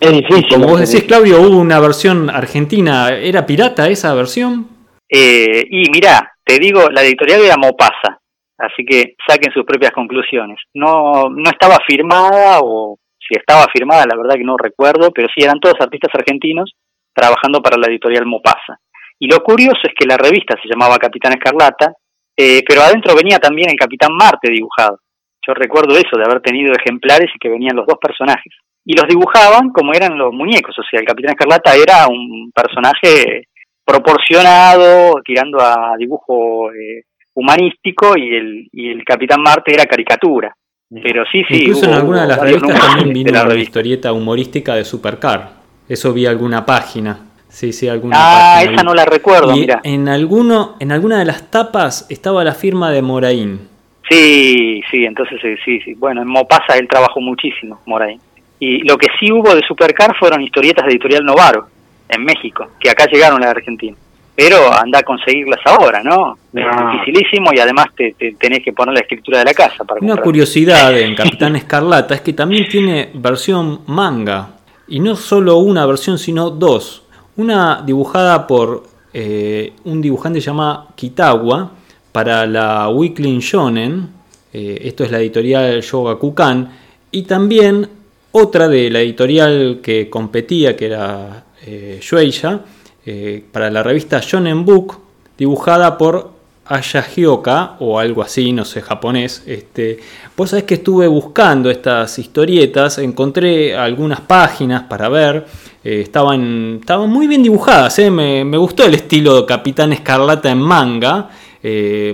[0.00, 0.48] es difícil.
[0.50, 4.66] Como vos decís, Claudio, hubo una versión argentina, ¿era pirata esa versión?
[5.08, 8.20] Eh, y mirá, te digo, la editorial era Mopasa,
[8.58, 10.58] así que saquen sus propias conclusiones.
[10.74, 15.44] No, no estaba firmada o si estaba firmada, la verdad que no recuerdo, pero sí
[15.44, 16.72] eran todos artistas argentinos
[17.14, 18.78] trabajando para la editorial Mopasa.
[19.18, 21.92] Y lo curioso es que la revista se llamaba Capitán Escarlata,
[22.36, 25.00] eh, pero adentro venía también el Capitán Marte dibujado.
[25.46, 28.52] Yo recuerdo eso, de haber tenido ejemplares y que venían los dos personajes.
[28.84, 33.44] Y los dibujaban como eran los muñecos, o sea, el Capitán Escarlata era un personaje
[33.84, 37.04] proporcionado, tirando a dibujo eh,
[37.34, 40.54] humanístico, y el, y el Capitán Marte era caricatura.
[40.90, 41.64] Pero sí, sí.
[41.64, 45.50] Incluso en alguna de las revistas también vino la historieta humorística de Supercar.
[45.88, 47.27] Eso vi alguna página.
[47.48, 51.50] Sí, sí, alguna ah, esa no la recuerdo, y En, alguno, en alguna de las
[51.50, 53.68] tapas estaba la firma de Moraín.
[54.08, 55.94] Sí, sí, entonces sí, sí.
[55.94, 58.20] Bueno, en Mopasa él trabajó muchísimo, Moraín.
[58.60, 61.68] Y lo que sí hubo de Supercar fueron historietas de Editorial Novaro,
[62.08, 63.96] en México, que acá llegaron a la Argentina
[64.38, 66.38] pero anda a conseguirlas ahora, ¿no?
[66.54, 70.16] Es dificilísimo y además te, tenés que poner la escritura de la casa para Una
[70.18, 74.50] curiosidad en Capitán Escarlata es que también tiene versión manga,
[74.86, 77.02] y no solo una versión, sino dos.
[77.38, 78.82] Una dibujada por
[79.14, 81.70] eh, un dibujante llamado Kitawa
[82.10, 84.08] para la Weekly Shonen,
[84.52, 86.68] eh, esto es la editorial Shogakukan,
[87.12, 87.88] y también
[88.32, 92.62] otra de la editorial que competía, que era eh, Shueisha,
[93.06, 94.98] eh, para la revista Shonen Book,
[95.38, 96.32] dibujada por
[96.66, 99.44] Ayahioka o algo así, no sé, japonés.
[99.46, 100.00] Este,
[100.36, 105.46] vos sabés que estuve buscando estas historietas, encontré algunas páginas para ver,
[105.84, 111.30] eh, estaban, estaban muy bien dibujadas, eh, me, gustó el estilo Capitán Escarlata en manga.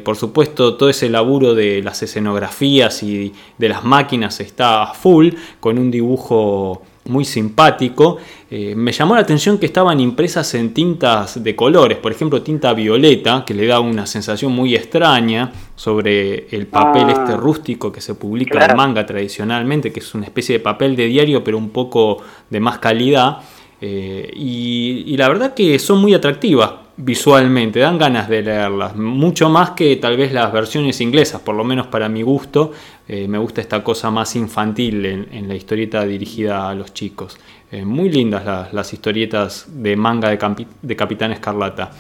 [0.05, 5.79] por supuesto, todo ese laburo de las escenografías y de las máquinas está full, con
[5.79, 8.19] un dibujo muy simpático.
[8.51, 12.73] Eh, me llamó la atención que estaban impresas en tintas de colores, por ejemplo tinta
[12.73, 17.37] violeta, que le da una sensación muy extraña sobre el papel este ah.
[17.37, 21.43] rústico que se publica en manga tradicionalmente, que es una especie de papel de diario
[21.45, 22.19] pero un poco
[22.51, 23.39] de más calidad.
[23.87, 29.73] Eh, y, la verdad que son muy atractivas visualmente, dan ganas de leerlas, mucho más
[29.73, 32.73] que tal vez las versiones inglesas, por lo menos para mi gusto,
[33.07, 37.39] eh, me gusta esta cosa más infantil en, la historieta dirigida a los chicos.
[37.71, 41.91] Eh, muy lindas las, historietas de manga de, Capitán Escarlata.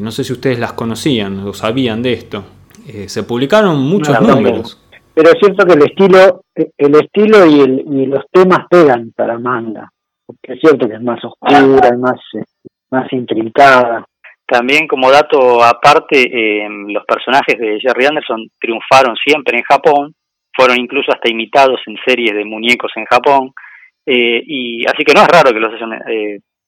[0.00, 2.42] no sé si ustedes las conocían o sabían de esto.
[3.06, 4.80] se publicaron muchos números.
[5.12, 9.92] Pero es cierto que el estilo, el estilo y, y los temas pegan para manga
[10.28, 12.44] porque es cierto que es más oscura, es más, eh,
[12.90, 14.04] más intrincada.
[14.46, 20.14] También como dato aparte, eh, los personajes de Jerry Anderson triunfaron siempre en Japón,
[20.54, 23.52] fueron incluso hasta imitados en series de muñecos en Japón,
[24.04, 25.98] eh, y así que no es raro que los hayan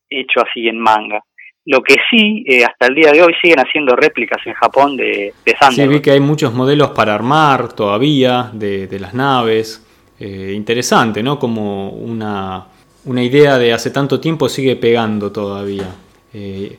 [0.09, 1.21] hecho así en manga.
[1.67, 5.57] Lo que sí, hasta el día de hoy siguen haciendo réplicas en Japón de, de
[5.71, 9.87] Sí, vi que hay muchos modelos para armar todavía de, de las naves.
[10.19, 11.39] interesante, ¿no?
[11.39, 12.67] Como una
[13.05, 15.89] una idea de hace tanto tiempo sigue pegando todavía.
[16.33, 16.79] Eh,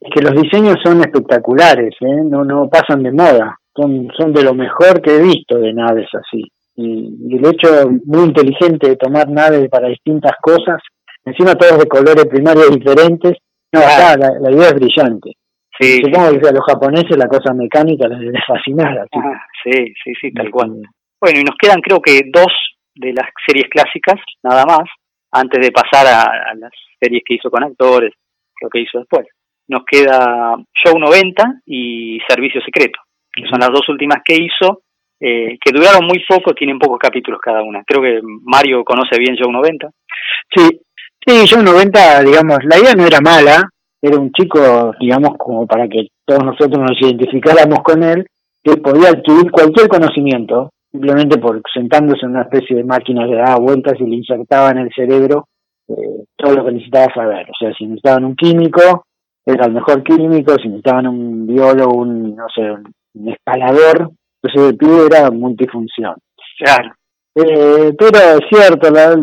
[0.00, 2.22] es que los diseños son espectaculares, ¿eh?
[2.24, 6.08] no, no pasan de moda, son, son de lo mejor que he visto de naves
[6.12, 6.44] así.
[6.76, 10.80] Y, el hecho muy inteligente de tomar naves para distintas cosas,
[11.24, 13.38] encima todos de colores primarios diferentes,
[13.72, 15.32] no, la, idea es brillante.
[15.78, 19.06] Sí, Supongo que a los japoneses la cosa mecánica les debe fascinar.
[19.12, 20.70] Ah, sí, sí, sí, tal cual.
[21.20, 22.52] Bueno, y nos quedan creo que dos
[22.94, 24.88] de las series clásicas, nada más,
[25.32, 28.12] antes de pasar a, las series que hizo con actores,
[28.60, 29.26] lo que hizo después.
[29.68, 33.00] nos queda Show 90 y Servicio Secreto,
[33.32, 34.82] que son las dos últimas que hizo,
[35.20, 37.82] eh, que duraron muy poco, tienen pocos capítulos cada una.
[37.84, 39.90] Creo que Mario conoce bien Show 90.
[40.54, 40.80] Sí,
[41.26, 43.68] sí, Show 90, digamos, la idea no era mala,
[44.00, 48.26] era un chico, digamos, como para que todos nosotros nos identificáramos con él,
[48.62, 53.56] que podía adquirir cualquier conocimiento, simplemente por sentándose en una especie de máquina que daba
[53.56, 55.48] vueltas y le insertaba en el cerebro
[55.88, 57.46] eh, todo lo que necesitaba saber.
[57.50, 59.04] O sea, si necesitaban un químico,
[59.44, 64.10] era el mejor químico, si necesitaban un biólogo, un, no sé, un escalador,
[64.42, 66.16] entonces el pibe era multifunción.
[66.58, 66.94] Claro.
[67.34, 69.14] Eh, pero es cierto, la,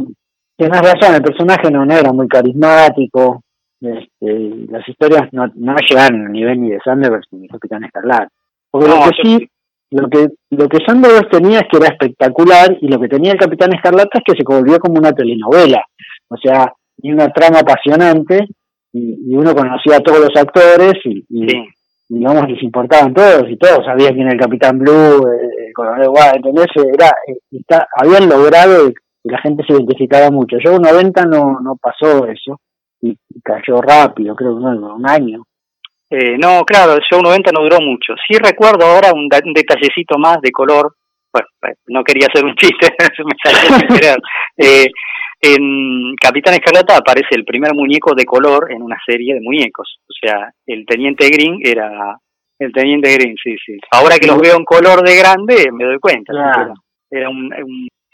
[0.56, 3.42] tienes razón, el personaje no, era muy carismático,
[3.82, 8.30] este, las historias no, no llegaron al nivel ni de Sanders ni de Capitán Escarlata.
[8.70, 9.50] Porque lo que sí,
[9.94, 13.40] lo que, lo que Sanders tenía es que era espectacular y lo que tenía el
[13.40, 15.84] Capitán Escarlata es que se volvió como una telenovela.
[16.30, 18.48] O sea, y una trama apasionante
[18.92, 21.24] y, uno conocía a todos los actores y,
[22.10, 26.38] digamos les importaban todos y todos sabían quién era el Capitán Blue, el Coronel White,
[26.38, 26.68] ¿entendés?
[26.76, 30.58] Era, eh, está, habían logrado que la gente se identificaba mucho.
[30.64, 32.60] Yo en 90 no, no pasó eso
[33.02, 35.44] y, cayó rápido, creo que un año.
[36.10, 38.14] Eh, no, claro, el show 90 no duró mucho.
[38.28, 40.96] Sí recuerdo ahora un, detallecito más de color.
[41.32, 42.94] Bueno, pues, no quería hacer un chiste,
[43.26, 44.16] me salió
[44.58, 44.86] eh,
[45.46, 49.98] en Capitán Escarlata aparece el primer muñeco de color en una serie de muñecos.
[50.08, 52.18] O sea, el Teniente Green era
[52.60, 53.78] el Teniente Green, sí, sí.
[53.92, 56.32] Ahora que los veo en color de grande, me doy cuenta.
[57.12, 57.54] Era, un,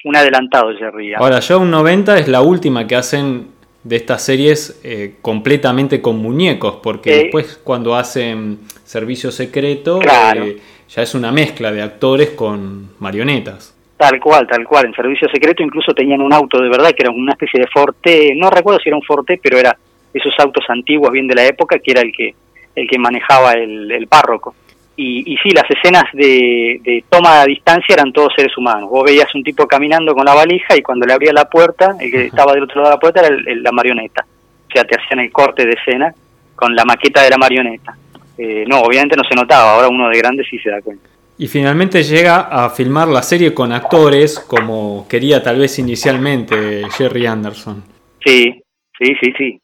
[0.05, 1.13] un, adelantado Jerry.
[1.13, 6.77] Ahora, Show 90 es la última que hacen de estas series eh, completamente con muñecos,
[6.83, 10.57] porque después cuando hacen servicio secreto eh,
[10.89, 13.75] ya es una mezcla de actores con marionetas.
[13.97, 14.85] Tal cual, tal cual.
[14.85, 18.33] En servicio secreto incluso tenían un auto de verdad que era una especie de Forte,
[18.35, 19.77] no recuerdo si era un Forte, pero era
[20.13, 22.33] esos autos antiguos bien de la época que era el que
[22.75, 24.55] el que manejaba el párroco.
[25.01, 28.89] Y, y sí, las escenas de, toma a distancia eran todos seres humanos.
[28.89, 32.11] Vos veías un tipo caminando con la valija y cuando le abría la puerta, el
[32.11, 33.29] que estaba del otro lado de la puerta era
[33.61, 34.25] la marioneta.
[34.67, 36.13] O sea, te hacían el corte de escena
[36.53, 37.95] con la maqueta de la marioneta.
[38.37, 41.07] Eh, no, obviamente no se notaba, ahora uno de grande sí se da cuenta.
[41.37, 47.25] Y finalmente llega a filmar la serie con actores como quería tal vez inicialmente Jerry
[47.25, 47.81] Anderson.
[48.21, 48.61] Sí,
[48.99, 49.61] sí, sí, sí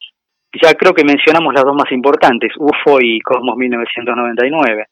[0.62, 4.86] ya creo que mencionamos las dos más importantes, UFO y Cosmos 1999.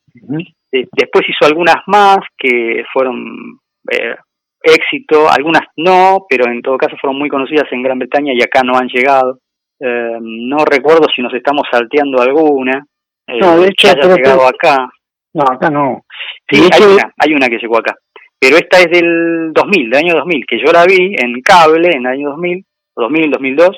[0.71, 3.59] después hizo algunas más que fueron
[3.91, 4.15] eh,
[4.61, 8.61] éxito, algunas no, pero en todo caso fueron muy conocidas en Gran Bretaña y acá
[8.63, 9.39] no han llegado.
[9.79, 12.85] Eh, no recuerdo si nos estamos salteando alguna.
[13.27, 14.89] Eh, no, de hecho, haya llegado acá.
[15.33, 16.05] No, acá no.
[16.49, 17.95] Sí, hay, una, hay una que llegó acá.
[18.39, 22.05] Pero esta es del 2000, del año 2000, que yo la vi en cable en
[22.05, 23.69] el año 2000, 2000, 2002,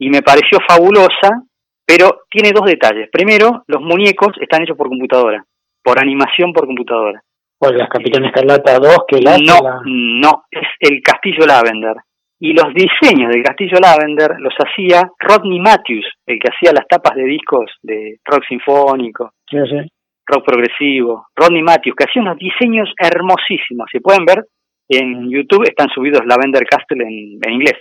[0.00, 1.44] y me pareció fabulosa,
[1.86, 3.08] pero tiene dos detalles.
[3.12, 5.44] Primero, los muñecos están hechos por computadora,
[5.84, 7.22] por animación por computadora.
[7.58, 11.96] ¿Cuál, las Capitanes Escarlata 2 que la No, no, es el Castillo Lavender.
[12.40, 17.14] Y los diseños del Castillo Lavender los hacía Rodney Matthews, el que hacía las tapas
[17.14, 21.26] de discos de rock sinfónico, rock progresivo.
[21.36, 23.86] Rodney Matthews, que hacía unos diseños hermosísimos.
[23.92, 24.46] Se pueden ver
[24.88, 27.76] en YouTube, están subidos Lavender Castle en inglés.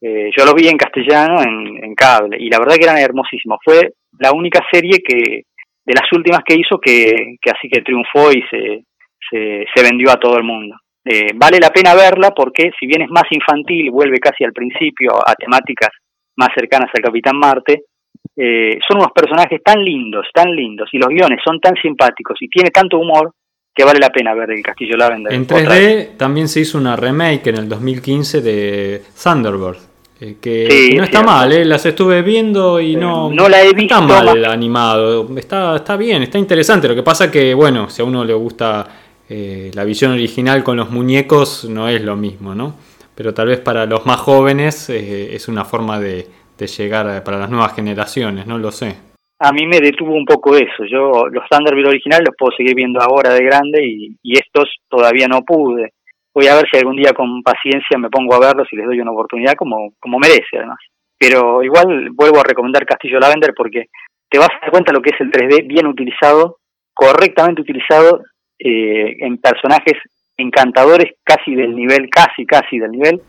[0.00, 3.58] Eh, yo lo vi en castellano en, cable y la verdad que eran hermosísimos.
[3.64, 5.44] Fue la única serie que
[5.84, 8.84] de las últimas que hizo que, así que triunfó y se,
[9.30, 10.76] se, vendió a todo el mundo.
[11.04, 15.16] Eh, vale la pena verla porque si bien es más infantil, vuelve casi al principio
[15.24, 15.90] a temáticas
[16.36, 17.84] más cercanas al Capitán Marte,
[18.36, 22.48] eh, son unos personajes tan lindos, tan lindos, y los guiones son tan simpáticos y
[22.48, 23.32] tiene tanto humor
[23.74, 25.32] que vale la pena ver el Castillo Lavender.
[25.32, 29.78] En 3D también se hizo una remake en el 2015 de Thunderbird.
[30.18, 33.94] Eh, que, no está mal, eh, las estuve viendo y no, no la he visto
[33.94, 36.88] está mal animado, está, está bien, está interesante.
[36.88, 38.86] Lo que pasa que, bueno, si a uno le gusta
[39.28, 42.76] eh, la visión original con los muñecos, no es lo mismo, ¿no?
[43.14, 47.50] Pero tal vez para los más jóvenes es una forma de, de llegar para las
[47.50, 48.96] nuevas generaciones, no lo sé
[49.38, 50.84] a mí me detuvo un poco eso.
[50.90, 55.26] Yo los Thunderbird originales los puedo seguir viendo ahora de grande y, y, estos todavía
[55.28, 55.92] no pude.
[56.36, 59.00] Voy a ver si algún día con paciencia me pongo a verlos y les doy
[59.00, 60.76] una oportunidad como, como merece además.
[61.18, 63.86] Pero igual vuelvo a recomendar Castillo Lavender porque
[64.28, 66.58] te vas a dar cuenta lo que es el 3D bien utilizado,
[66.92, 68.20] correctamente utilizado
[68.58, 69.94] eh, en personajes
[70.36, 73.22] encantadores casi del nivel, casi, casi del nivel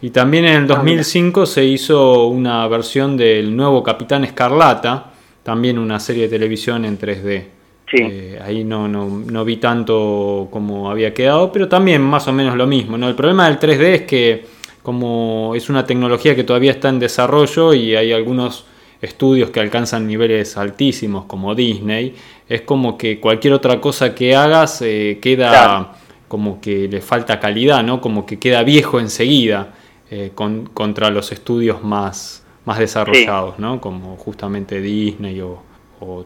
[0.00, 5.12] y también en el 2005 se hizo una versión del nuevo Capitán Escarlata,
[5.44, 7.57] también una serie de televisión en 3D.
[7.92, 12.56] Eh, ahí no, no, no, vi tanto como había quedado, pero también más o menos
[12.56, 12.98] lo mismo.
[12.98, 13.08] ¿no?
[13.08, 14.46] El problema del 3D es que
[14.82, 18.64] como es una tecnología que todavía está en desarrollo y hay algunos
[19.00, 22.14] estudios que alcanzan niveles altísimos como Disney,
[22.48, 25.94] es como que cualquier otra cosa que hagas eh, queda
[26.26, 28.00] como que le falta calidad, ¿no?
[28.00, 29.74] Como que queda viejo enseguida
[30.10, 33.80] eh, contra los estudios más, más desarrollados, ¿no?
[33.80, 35.62] Como justamente Disney o,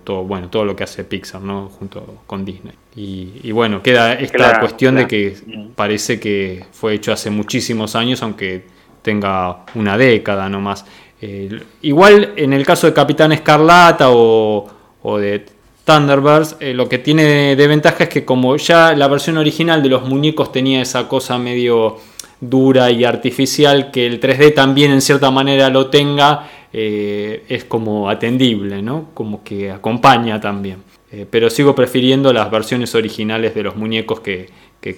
[0.05, 1.69] todo, bueno, todo lo que hace Pixar, ¿no?
[1.69, 2.75] Junto con Disney.
[2.95, 5.37] Y, bueno, queda esta cuestión de que
[5.75, 8.65] parece que fue hecho hace muchísimos años, aunque
[9.03, 10.85] tenga una década nomás.
[11.21, 14.69] Eh, igual en el caso de Capitán Escarlata o,
[15.03, 15.47] o de
[15.85, 19.89] Thunderbirds, eh, lo que tiene de ventaja es que como ya la versión original de
[19.89, 21.99] los muñecos tenía esa cosa medio
[22.41, 28.09] dura y artificial, que el 3D también en cierta manera lo tenga, eh, es como
[28.09, 29.11] atendible, ¿no?
[29.15, 30.79] Como que acompaña también.
[31.11, 34.49] Eh, pero sigo prefiriendo las versiones originales de los muñecos que,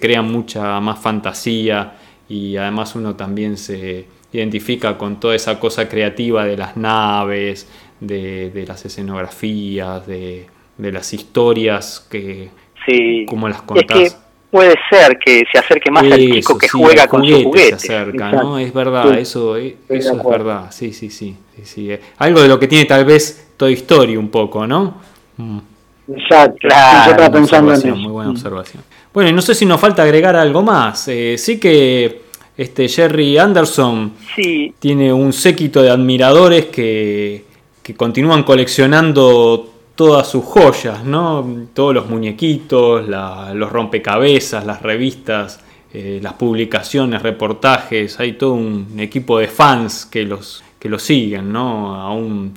[0.00, 6.46] crean mucha más fantasía y además uno también se identifica con toda esa cosa creativa
[6.46, 7.68] de las naves,
[8.00, 10.46] de las escenografías, de,
[10.78, 12.50] de las historias que
[12.86, 13.26] sí.
[13.28, 14.00] como las contás.
[14.00, 14.23] Es que
[14.54, 17.76] puede ser que se acerque más al chico que juega con su juguete.
[17.76, 18.56] Se acerca, ¿no?
[18.56, 20.70] Es verdad, eso, eso es verdad.
[20.70, 22.00] Sí, sí, sí, sí, eh.
[22.18, 24.94] Algo de lo que tiene tal vez Toy Story un poco, ¿no?
[25.38, 25.58] Mm.
[26.06, 27.32] Exacto, claro.
[27.32, 28.84] pensando en Muy buena observación.
[29.12, 31.08] Bueno, y no sé si nos falta agregar algo más.
[31.08, 32.20] Eh, sí que
[32.56, 34.72] este Jerry Anderson sí.
[34.78, 37.44] tiene un séquito de admiradores que,
[37.82, 41.44] que continúan coleccionando todas sus joyas, ¿no?
[41.74, 49.38] Todos los muñequitos, los rompecabezas, las revistas, eh, las publicaciones, reportajes, hay todo un equipo
[49.38, 51.94] de fans que los, que los siguen, ¿no?
[51.94, 52.52] Aún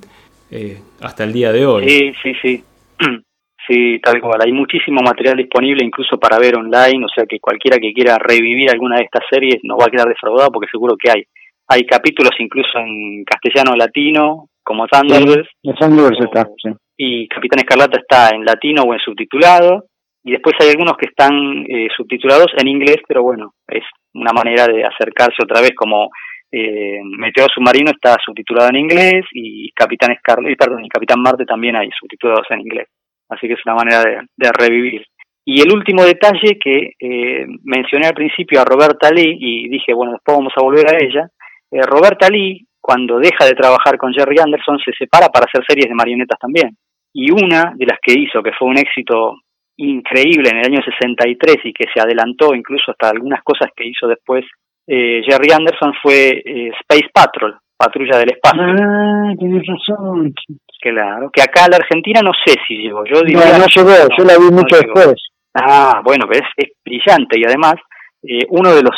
[0.49, 1.87] eh, hasta el día de hoy.
[1.87, 2.63] Sí, sí, sí.
[3.69, 4.39] Sí, tal cual.
[4.45, 8.71] Hay muchísimo material disponible incluso para ver online, o sea que cualquiera que quiera revivir
[8.71, 11.23] alguna de estas series no va a quedar defraudado porque seguro que hay.
[11.67, 15.49] Hay capítulos incluso en castellano latino, como Thunderbirds.
[15.61, 19.85] Sí, Thunderbirds está, sí y Capitán Escarlata está en latino o en subtitulado,
[20.23, 21.31] y después hay algunos que están
[21.69, 23.83] eh, subtitulados en inglés, pero bueno, es
[24.13, 26.09] una manera de acercarse otra vez como
[26.51, 31.75] eh, Meteoro Submarino está subtitulado en inglés y Capitán Escarlata, perdón, y Capitán Marte también
[31.75, 32.87] hay subtitulados en inglés.
[33.29, 35.05] Así que es una manera de, revivir.
[35.45, 40.13] Y el último detalle que eh, mencioné al principio a Roberta Lee y dije, bueno,
[40.13, 41.27] después vamos a volver a ella.
[41.71, 45.87] Eh, Roberta Lee, cuando deja de trabajar con Jerry Anderson, se separa para hacer series
[45.87, 46.75] de marionetas también
[47.17, 49.37] y una de las que hizo, que fue un éxito
[49.75, 54.07] increíble en el año 63 y que se adelantó incluso hasta algunas cosas que hizo
[54.07, 54.45] después
[54.85, 58.61] eh, Jerry Anderson, fue eh, Space Patrol, Patrulla del Espacio.
[58.61, 60.31] Ah, tienes razón.
[60.79, 63.03] Claro, que acá a la Argentina no sé si llegó.
[63.05, 65.15] Yo diría, no, no llegó, yo la vi mucho después.
[65.55, 67.75] Ah, bueno, ves, es brillante y además
[68.21, 68.95] eh, uno de los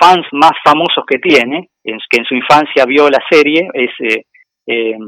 [0.00, 4.24] fans más famosos que tiene, que en su infancia vio la serie, es eh,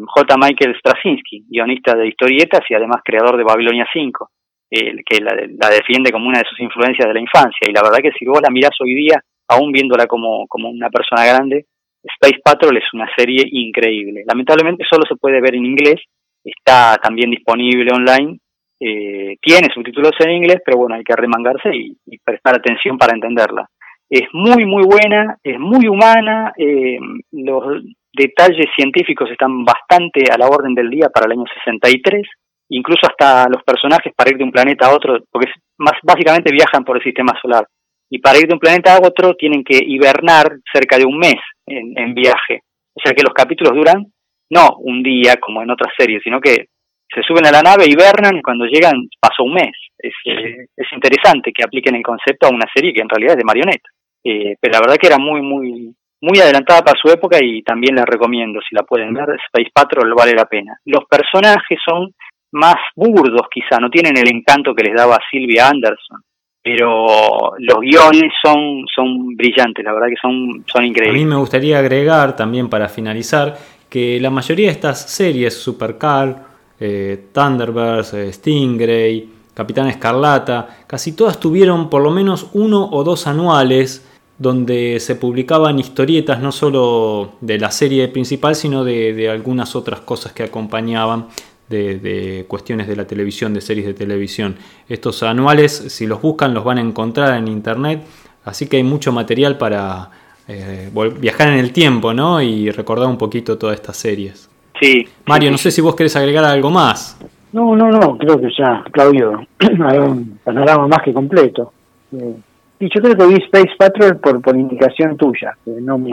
[0.06, 0.36] J.
[0.36, 4.28] Michael Straczynski, guionista de historietas y además creador de Babilonia 5,
[4.70, 7.68] que la, defiende como una de sus influencias de la infancia.
[7.68, 10.90] Y la verdad que si vos la mirás hoy día, aún viéndola como, como una
[10.90, 11.66] persona grande,
[12.02, 14.24] Space Patrol es una serie increíble.
[14.26, 16.00] Lamentablemente solo se puede ver en inglés,
[16.44, 18.38] está también disponible online,
[18.80, 23.68] eh, tiene subtítulos en inglés, pero bueno, hay que remangarse y, prestar atención para entenderla.
[24.10, 26.98] Es muy, muy buena, es muy humana, eh,
[27.30, 27.82] los,
[28.12, 32.22] detalles científicos están bastante a la orden del día para el año 63,
[32.70, 36.84] incluso hasta los personajes para ir de un planeta a otro, porque más básicamente viajan
[36.84, 37.66] por el sistema solar,
[38.10, 41.40] y para ir de un planeta a otro tienen que hibernar cerca de un mes
[41.66, 42.60] en, viaje.
[42.94, 44.04] O sea que los capítulos duran
[44.50, 46.66] no un día como en otras series, sino que
[47.08, 49.72] se suben a la nave, hibernan y cuando llegan pasó un mes.
[49.96, 53.38] Es, eh, es interesante que apliquen el concepto a una serie que en realidad es
[53.38, 53.88] de marioneta.
[54.24, 57.96] Eh, pero la verdad que era muy, muy, muy adelantada para su época y también
[57.96, 60.78] la recomiendo, si la pueden ver, Space Patrol vale la pena.
[60.84, 62.14] Los personajes son
[62.52, 66.22] más burdos quizá, no tienen el encanto que les daba Sylvia Anderson,
[66.62, 71.20] pero los guiones son, son brillantes, la verdad que son, son increíbles.
[71.20, 73.56] A mí me gustaría agregar también para finalizar
[73.90, 76.44] que la mayoría de estas series, Supercar,
[76.78, 83.26] eh, Thunderbirds, eh, Stingray, Capitán Escarlata, casi todas tuvieron por lo menos uno o dos
[83.26, 84.08] anuales
[84.42, 90.32] donde se publicaban historietas no solo de la serie principal, sino de, algunas otras cosas
[90.32, 91.28] que acompañaban
[91.68, 94.56] de, cuestiones de la televisión, de series de televisión.
[94.88, 98.02] Estos anuales, si los buscan, los van a encontrar en internet,
[98.44, 100.10] así que hay mucho material para
[100.48, 100.90] eh,
[101.20, 102.42] viajar en el tiempo ¿no?
[102.42, 104.50] y recordar un poquito todas estas series.
[104.80, 105.06] Sí.
[105.26, 107.16] Mario, no sé si vos querés agregar algo más.
[107.52, 111.72] No, no, no, creo que ya, Claudio, hay un panorama más que completo.
[112.10, 112.34] Eh,
[112.82, 115.56] y yo creo que vi Space Patrol por, por indicación tuya.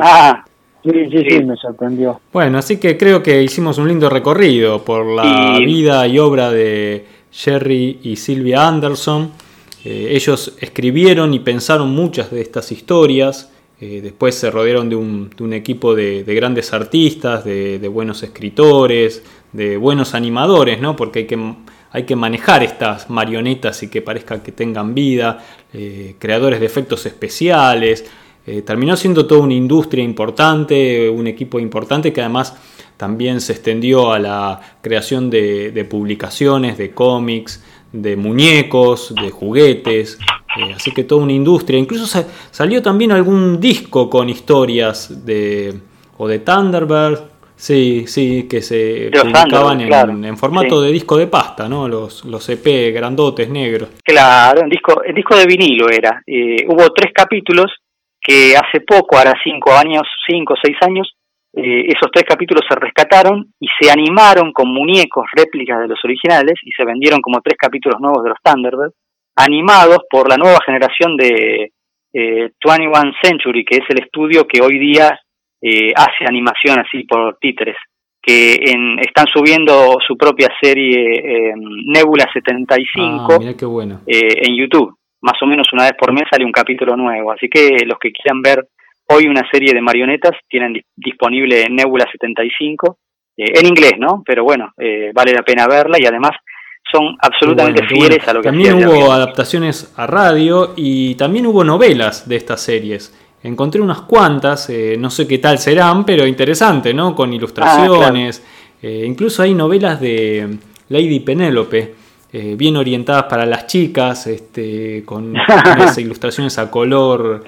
[0.01, 0.45] ah,
[0.84, 2.22] Sí, sí, sí, me sorprendió.
[2.32, 7.05] Bueno, así que creo que hicimos un lindo recorrido por la vida y obra de
[7.32, 9.32] Jerry y Sylvia Anderson.
[9.84, 13.51] Eh, ellos escribieron y pensaron muchas de estas historias.
[13.82, 20.13] Eh, después se rodearon de un, equipo de, grandes artistas, de, buenos escritores, de buenos
[20.13, 20.95] animadores, ¿no?
[20.95, 21.55] Porque hay que,
[21.92, 27.06] hay que manejar estas marionetas y que parezca que tengan vida, eh, creadores de efectos
[27.06, 28.06] especiales.
[28.66, 32.56] terminó siendo toda una industria importante, un equipo importante que además
[33.00, 37.64] también se extendió a la creación de, publicaciones, de cómics,
[37.94, 40.20] de muñecos, de juguetes,
[40.58, 41.80] eh, así que toda una industria.
[41.80, 45.80] Incluso salió también algún disco con historias de
[46.18, 47.20] o de Thunderbird,
[47.60, 49.82] sí, sí, que se publicaban
[50.26, 51.88] en, formato de disco de pasta, ¿no?
[51.88, 53.89] Los, los EP grandotes negros.
[54.03, 56.24] Claro, en disco, en disco de vinilo era.
[56.26, 57.72] Eh, hubo tres capítulos
[58.22, 61.14] que hace poco, ahora cinco años, cinco o seis años,
[61.53, 66.53] eh, esos tres capítulos se rescataron y se animaron con muñecos, réplicas de los originales,
[66.64, 68.95] y se vendieron como tres capítulos nuevos de los Thunderbirds,
[69.36, 71.72] animados por la nueva generación de
[72.14, 75.20] eh, 21 Century, que es el estudio que hoy día
[75.62, 77.76] eh, hace animación así por títeres,
[78.22, 81.53] que en, están subiendo su propia serie
[81.86, 84.01] Nebula 75 ah, qué bueno.
[84.05, 84.95] Eh, en YouTube.
[85.22, 88.12] Más o menos una vez por mes sale un capítulo nuevo, así que los que
[88.12, 88.66] quieran ver
[89.12, 92.99] Hoy una serie de marionetas tienen disponible Nebula 75,
[93.38, 94.22] eh, en inglés, ¿no?
[94.24, 96.32] Pero bueno, eh, vale la pena verla y además
[96.91, 102.30] son absolutamente fieles a lo que También hubo adaptaciones a radio y también hubo novelas
[102.30, 103.12] de estas series.
[103.42, 107.16] Encontré unas cuantas, eh, no sé qué tal serán, pero interesante, ¿no?
[107.16, 108.44] Con ilustraciones.
[108.84, 110.58] Ah, incluso hay novelas de
[110.90, 111.96] Lady Penélope,
[112.32, 115.34] bien orientadas para las chicas, este, con
[115.98, 117.44] ilustraciones a color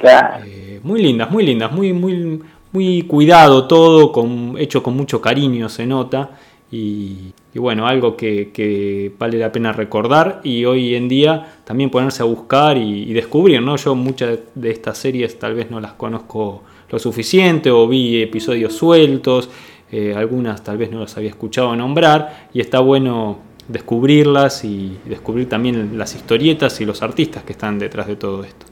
[0.83, 5.85] muy lindas, muy lindas, muy, muy, muy cuidado todo, con, hecho con mucho cariño se
[5.85, 6.31] nota.
[6.71, 12.25] Y, bueno, algo que, vale la pena recordar y hoy en día también ponerse a
[12.25, 13.75] buscar y, descubrir, ¿no?
[13.75, 18.73] Yo muchas de estas series tal vez no las conozco lo suficiente o vi episodios
[18.73, 19.49] sueltos,
[19.91, 25.49] eh, algunas tal vez no las había escuchado nombrar y está bueno descubrirlas y descubrir
[25.49, 28.65] también las historietas y los artistas que están detrás de todo esto.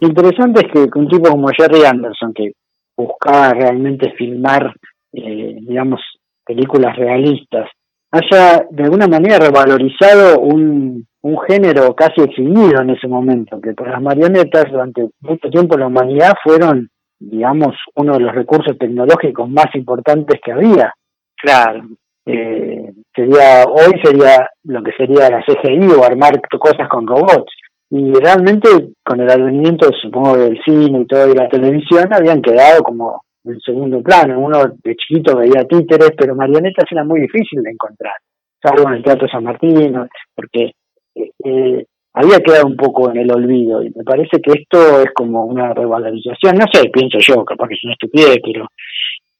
[0.00, 2.52] Interesante es que un tipo como Jerry Anderson, que
[2.96, 4.74] buscaba realmente filmar,
[5.12, 6.00] eh, digamos,
[6.46, 7.68] películas realistas,
[8.10, 13.88] haya de alguna manera revalorizado un, un género casi extinguido en ese momento, que por
[13.88, 16.88] las marionetas durante mucho tiempo la humanidad fueron,
[17.18, 20.94] digamos, uno de los recursos tecnológicos más importantes que había.
[21.36, 21.82] Claro.
[22.24, 27.52] Eh, sería hoy sería lo que sería la CGI o armar cosas con robots
[27.90, 28.68] y realmente
[29.04, 33.60] con el advenimiento, supongo, del cine y todo y la televisión, habían quedado como en
[33.60, 34.38] segundo plano.
[34.38, 38.14] Uno de chiquito veía títeres, pero marionetas era muy difícil de encontrar,
[38.62, 39.94] salvo en el Teatro San Martín,
[40.34, 40.72] porque
[41.14, 41.84] eh, eh,
[42.14, 43.82] había quedado un poco en el olvido.
[43.82, 47.74] Y me parece que esto es como una revalorización, no sé, pienso yo, capaz que
[47.74, 48.66] es una estupidez, pero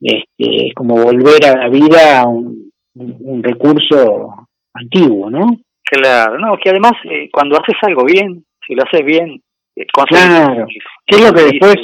[0.00, 5.46] este, es como volver a la vida un, un recurso antiguo, ¿no?
[5.88, 9.40] Claro, no, que además eh, cuando haces algo bien, si lo haces bien,
[9.76, 10.66] eh, claro.
[11.07, 11.76] ¿Qué es lo que después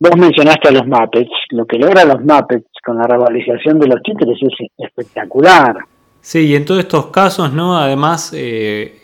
[0.00, 1.30] vos mencionaste a los Muppets?
[1.50, 5.76] Lo que logra los Muppets con la revalorización de los títulos es espectacular.
[6.20, 7.78] Sí, y en todos estos casos, ¿no?
[7.78, 9.02] Además, eh,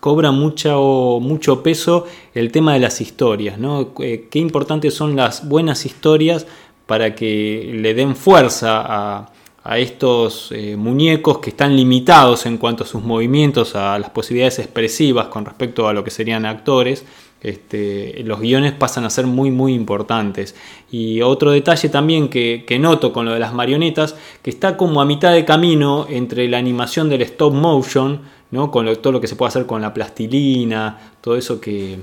[0.00, 3.94] cobra mucho, mucho peso el tema de las historias, ¿no?
[3.94, 6.46] qué importantes son las buenas historias
[6.86, 9.32] para que le den fuerza a
[9.68, 14.60] a estos eh, muñecos que están limitados en cuanto a sus movimientos, a las posibilidades
[14.60, 17.04] expresivas con respecto a lo que serían actores,
[17.46, 20.56] este, los guiones pasan a ser muy muy importantes.
[20.90, 25.04] Y otro detalle también que, noto con lo de las marionetas, que está como a
[25.04, 28.20] mitad de camino entre la animación del stop motion,
[28.50, 28.70] ¿no?
[28.70, 31.98] con todo lo que se puede hacer con la plastilina, todo eso que,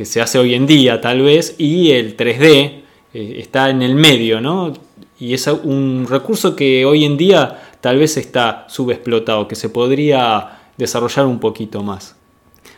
[0.00, 2.82] se hace hoy en día tal vez, y el 3D.
[3.14, 4.74] Eh, está en el medio, ¿no?
[5.18, 10.60] y es un recurso que hoy en día tal vez está subexplotado, que se podría
[10.76, 12.17] desarrollar un poquito más.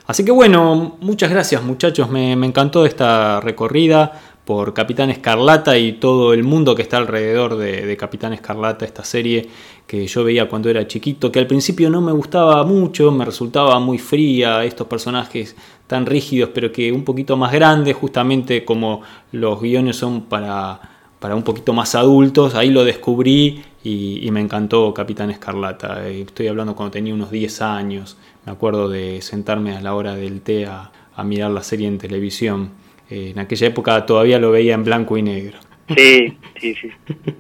[0.07, 4.13] Así que bueno, muchas gracias muchachos, me, encantó esta recorrida
[4.45, 9.49] por Capitán Escarlata y todo el mundo que está alrededor de, Capitán Escarlata, esta serie
[9.87, 13.79] que yo veía cuando era chiquito, que al principio no me gustaba mucho, me resultaba
[13.79, 15.55] muy fría, estos personajes
[15.87, 20.81] tan rígidos, pero que un poquito más grandes, justamente como los guiones son para
[21.21, 26.09] para un poquito más adultos, ahí lo descubrí y, me encantó Capitán Escarlata.
[26.09, 30.15] Eh, estoy hablando cuando tenía unos 10 años, me acuerdo de sentarme a la hora
[30.15, 30.91] del té a,
[31.23, 32.71] mirar la serie en televisión.
[33.11, 35.59] Eh, en aquella época todavía lo veía en blanco y negro.
[35.95, 36.91] Sí, sí, sí.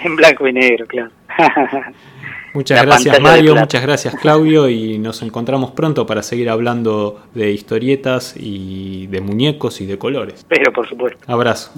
[0.00, 1.10] En blanco y negro, claro.
[2.54, 8.34] Muchas gracias Mario, muchas gracias Claudio y nos encontramos pronto para seguir hablando de historietas
[8.36, 10.46] y de muñecos y de colores.
[10.48, 11.20] Pero por supuesto.
[11.26, 11.72] Abrazo.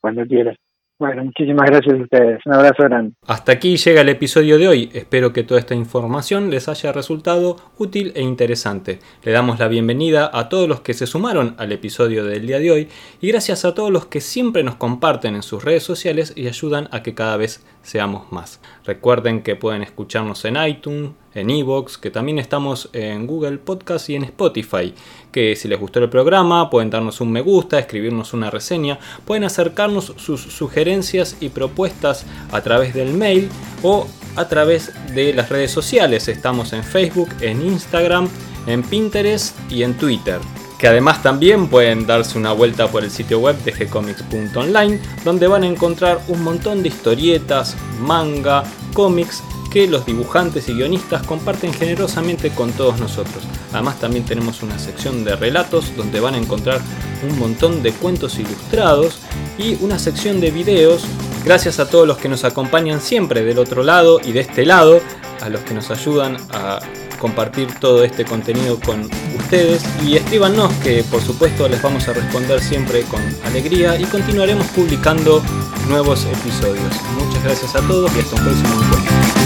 [0.00, 0.56] Cuando quieras.
[0.96, 2.40] Bueno, muchísimas gracias a ustedes.
[2.46, 3.14] Un abrazo grande.
[3.26, 4.90] Hasta aquí llega el episodio de hoy.
[4.92, 9.00] Espero que toda esta información les haya resultado útil e interesante.
[9.24, 12.70] Le damos la bienvenida a todos los que se sumaron al episodio del día de
[12.70, 12.88] hoy
[13.20, 16.88] y gracias a todos los que siempre nos comparten en sus redes sociales y ayudan
[16.92, 18.60] a que cada vez seamos más.
[18.84, 24.14] Recuerden que pueden escucharnos en iTunes, en Evox, que también estamos en Google Podcast y
[24.14, 24.94] en Spotify.
[25.32, 29.44] Que si les gustó el programa pueden darnos un me gusta, escribirnos una reseña, pueden
[29.44, 33.48] acercarnos sus sugerencias y propuestas a través del mail
[33.82, 34.06] o
[34.36, 36.28] a través de las redes sociales.
[36.28, 38.28] Estamos en Facebook, en Instagram,
[38.66, 40.40] en Pinterest y en Twitter
[40.78, 45.62] que además también pueden darse una vuelta por el sitio web de gcomics.online, donde van
[45.62, 49.42] a encontrar un montón de historietas, manga, cómics
[49.74, 53.42] que los dibujantes y guionistas comparten generosamente con todos nosotros.
[53.72, 56.80] Además también tenemos una sección de relatos donde van a encontrar
[57.28, 59.18] un montón de cuentos ilustrados
[59.58, 61.02] y una sección de videos.
[61.44, 65.00] Gracias a todos los que nos acompañan siempre del otro lado y de este lado,
[65.40, 66.78] a los que nos ayudan a
[67.18, 72.60] compartir todo este contenido con ustedes y escríbanos que por supuesto les vamos a responder
[72.60, 75.42] siempre con alegría y continuaremos publicando
[75.88, 76.94] nuevos episodios.
[77.18, 79.43] Muchas gracias a todos y hasta un próximo encuentro.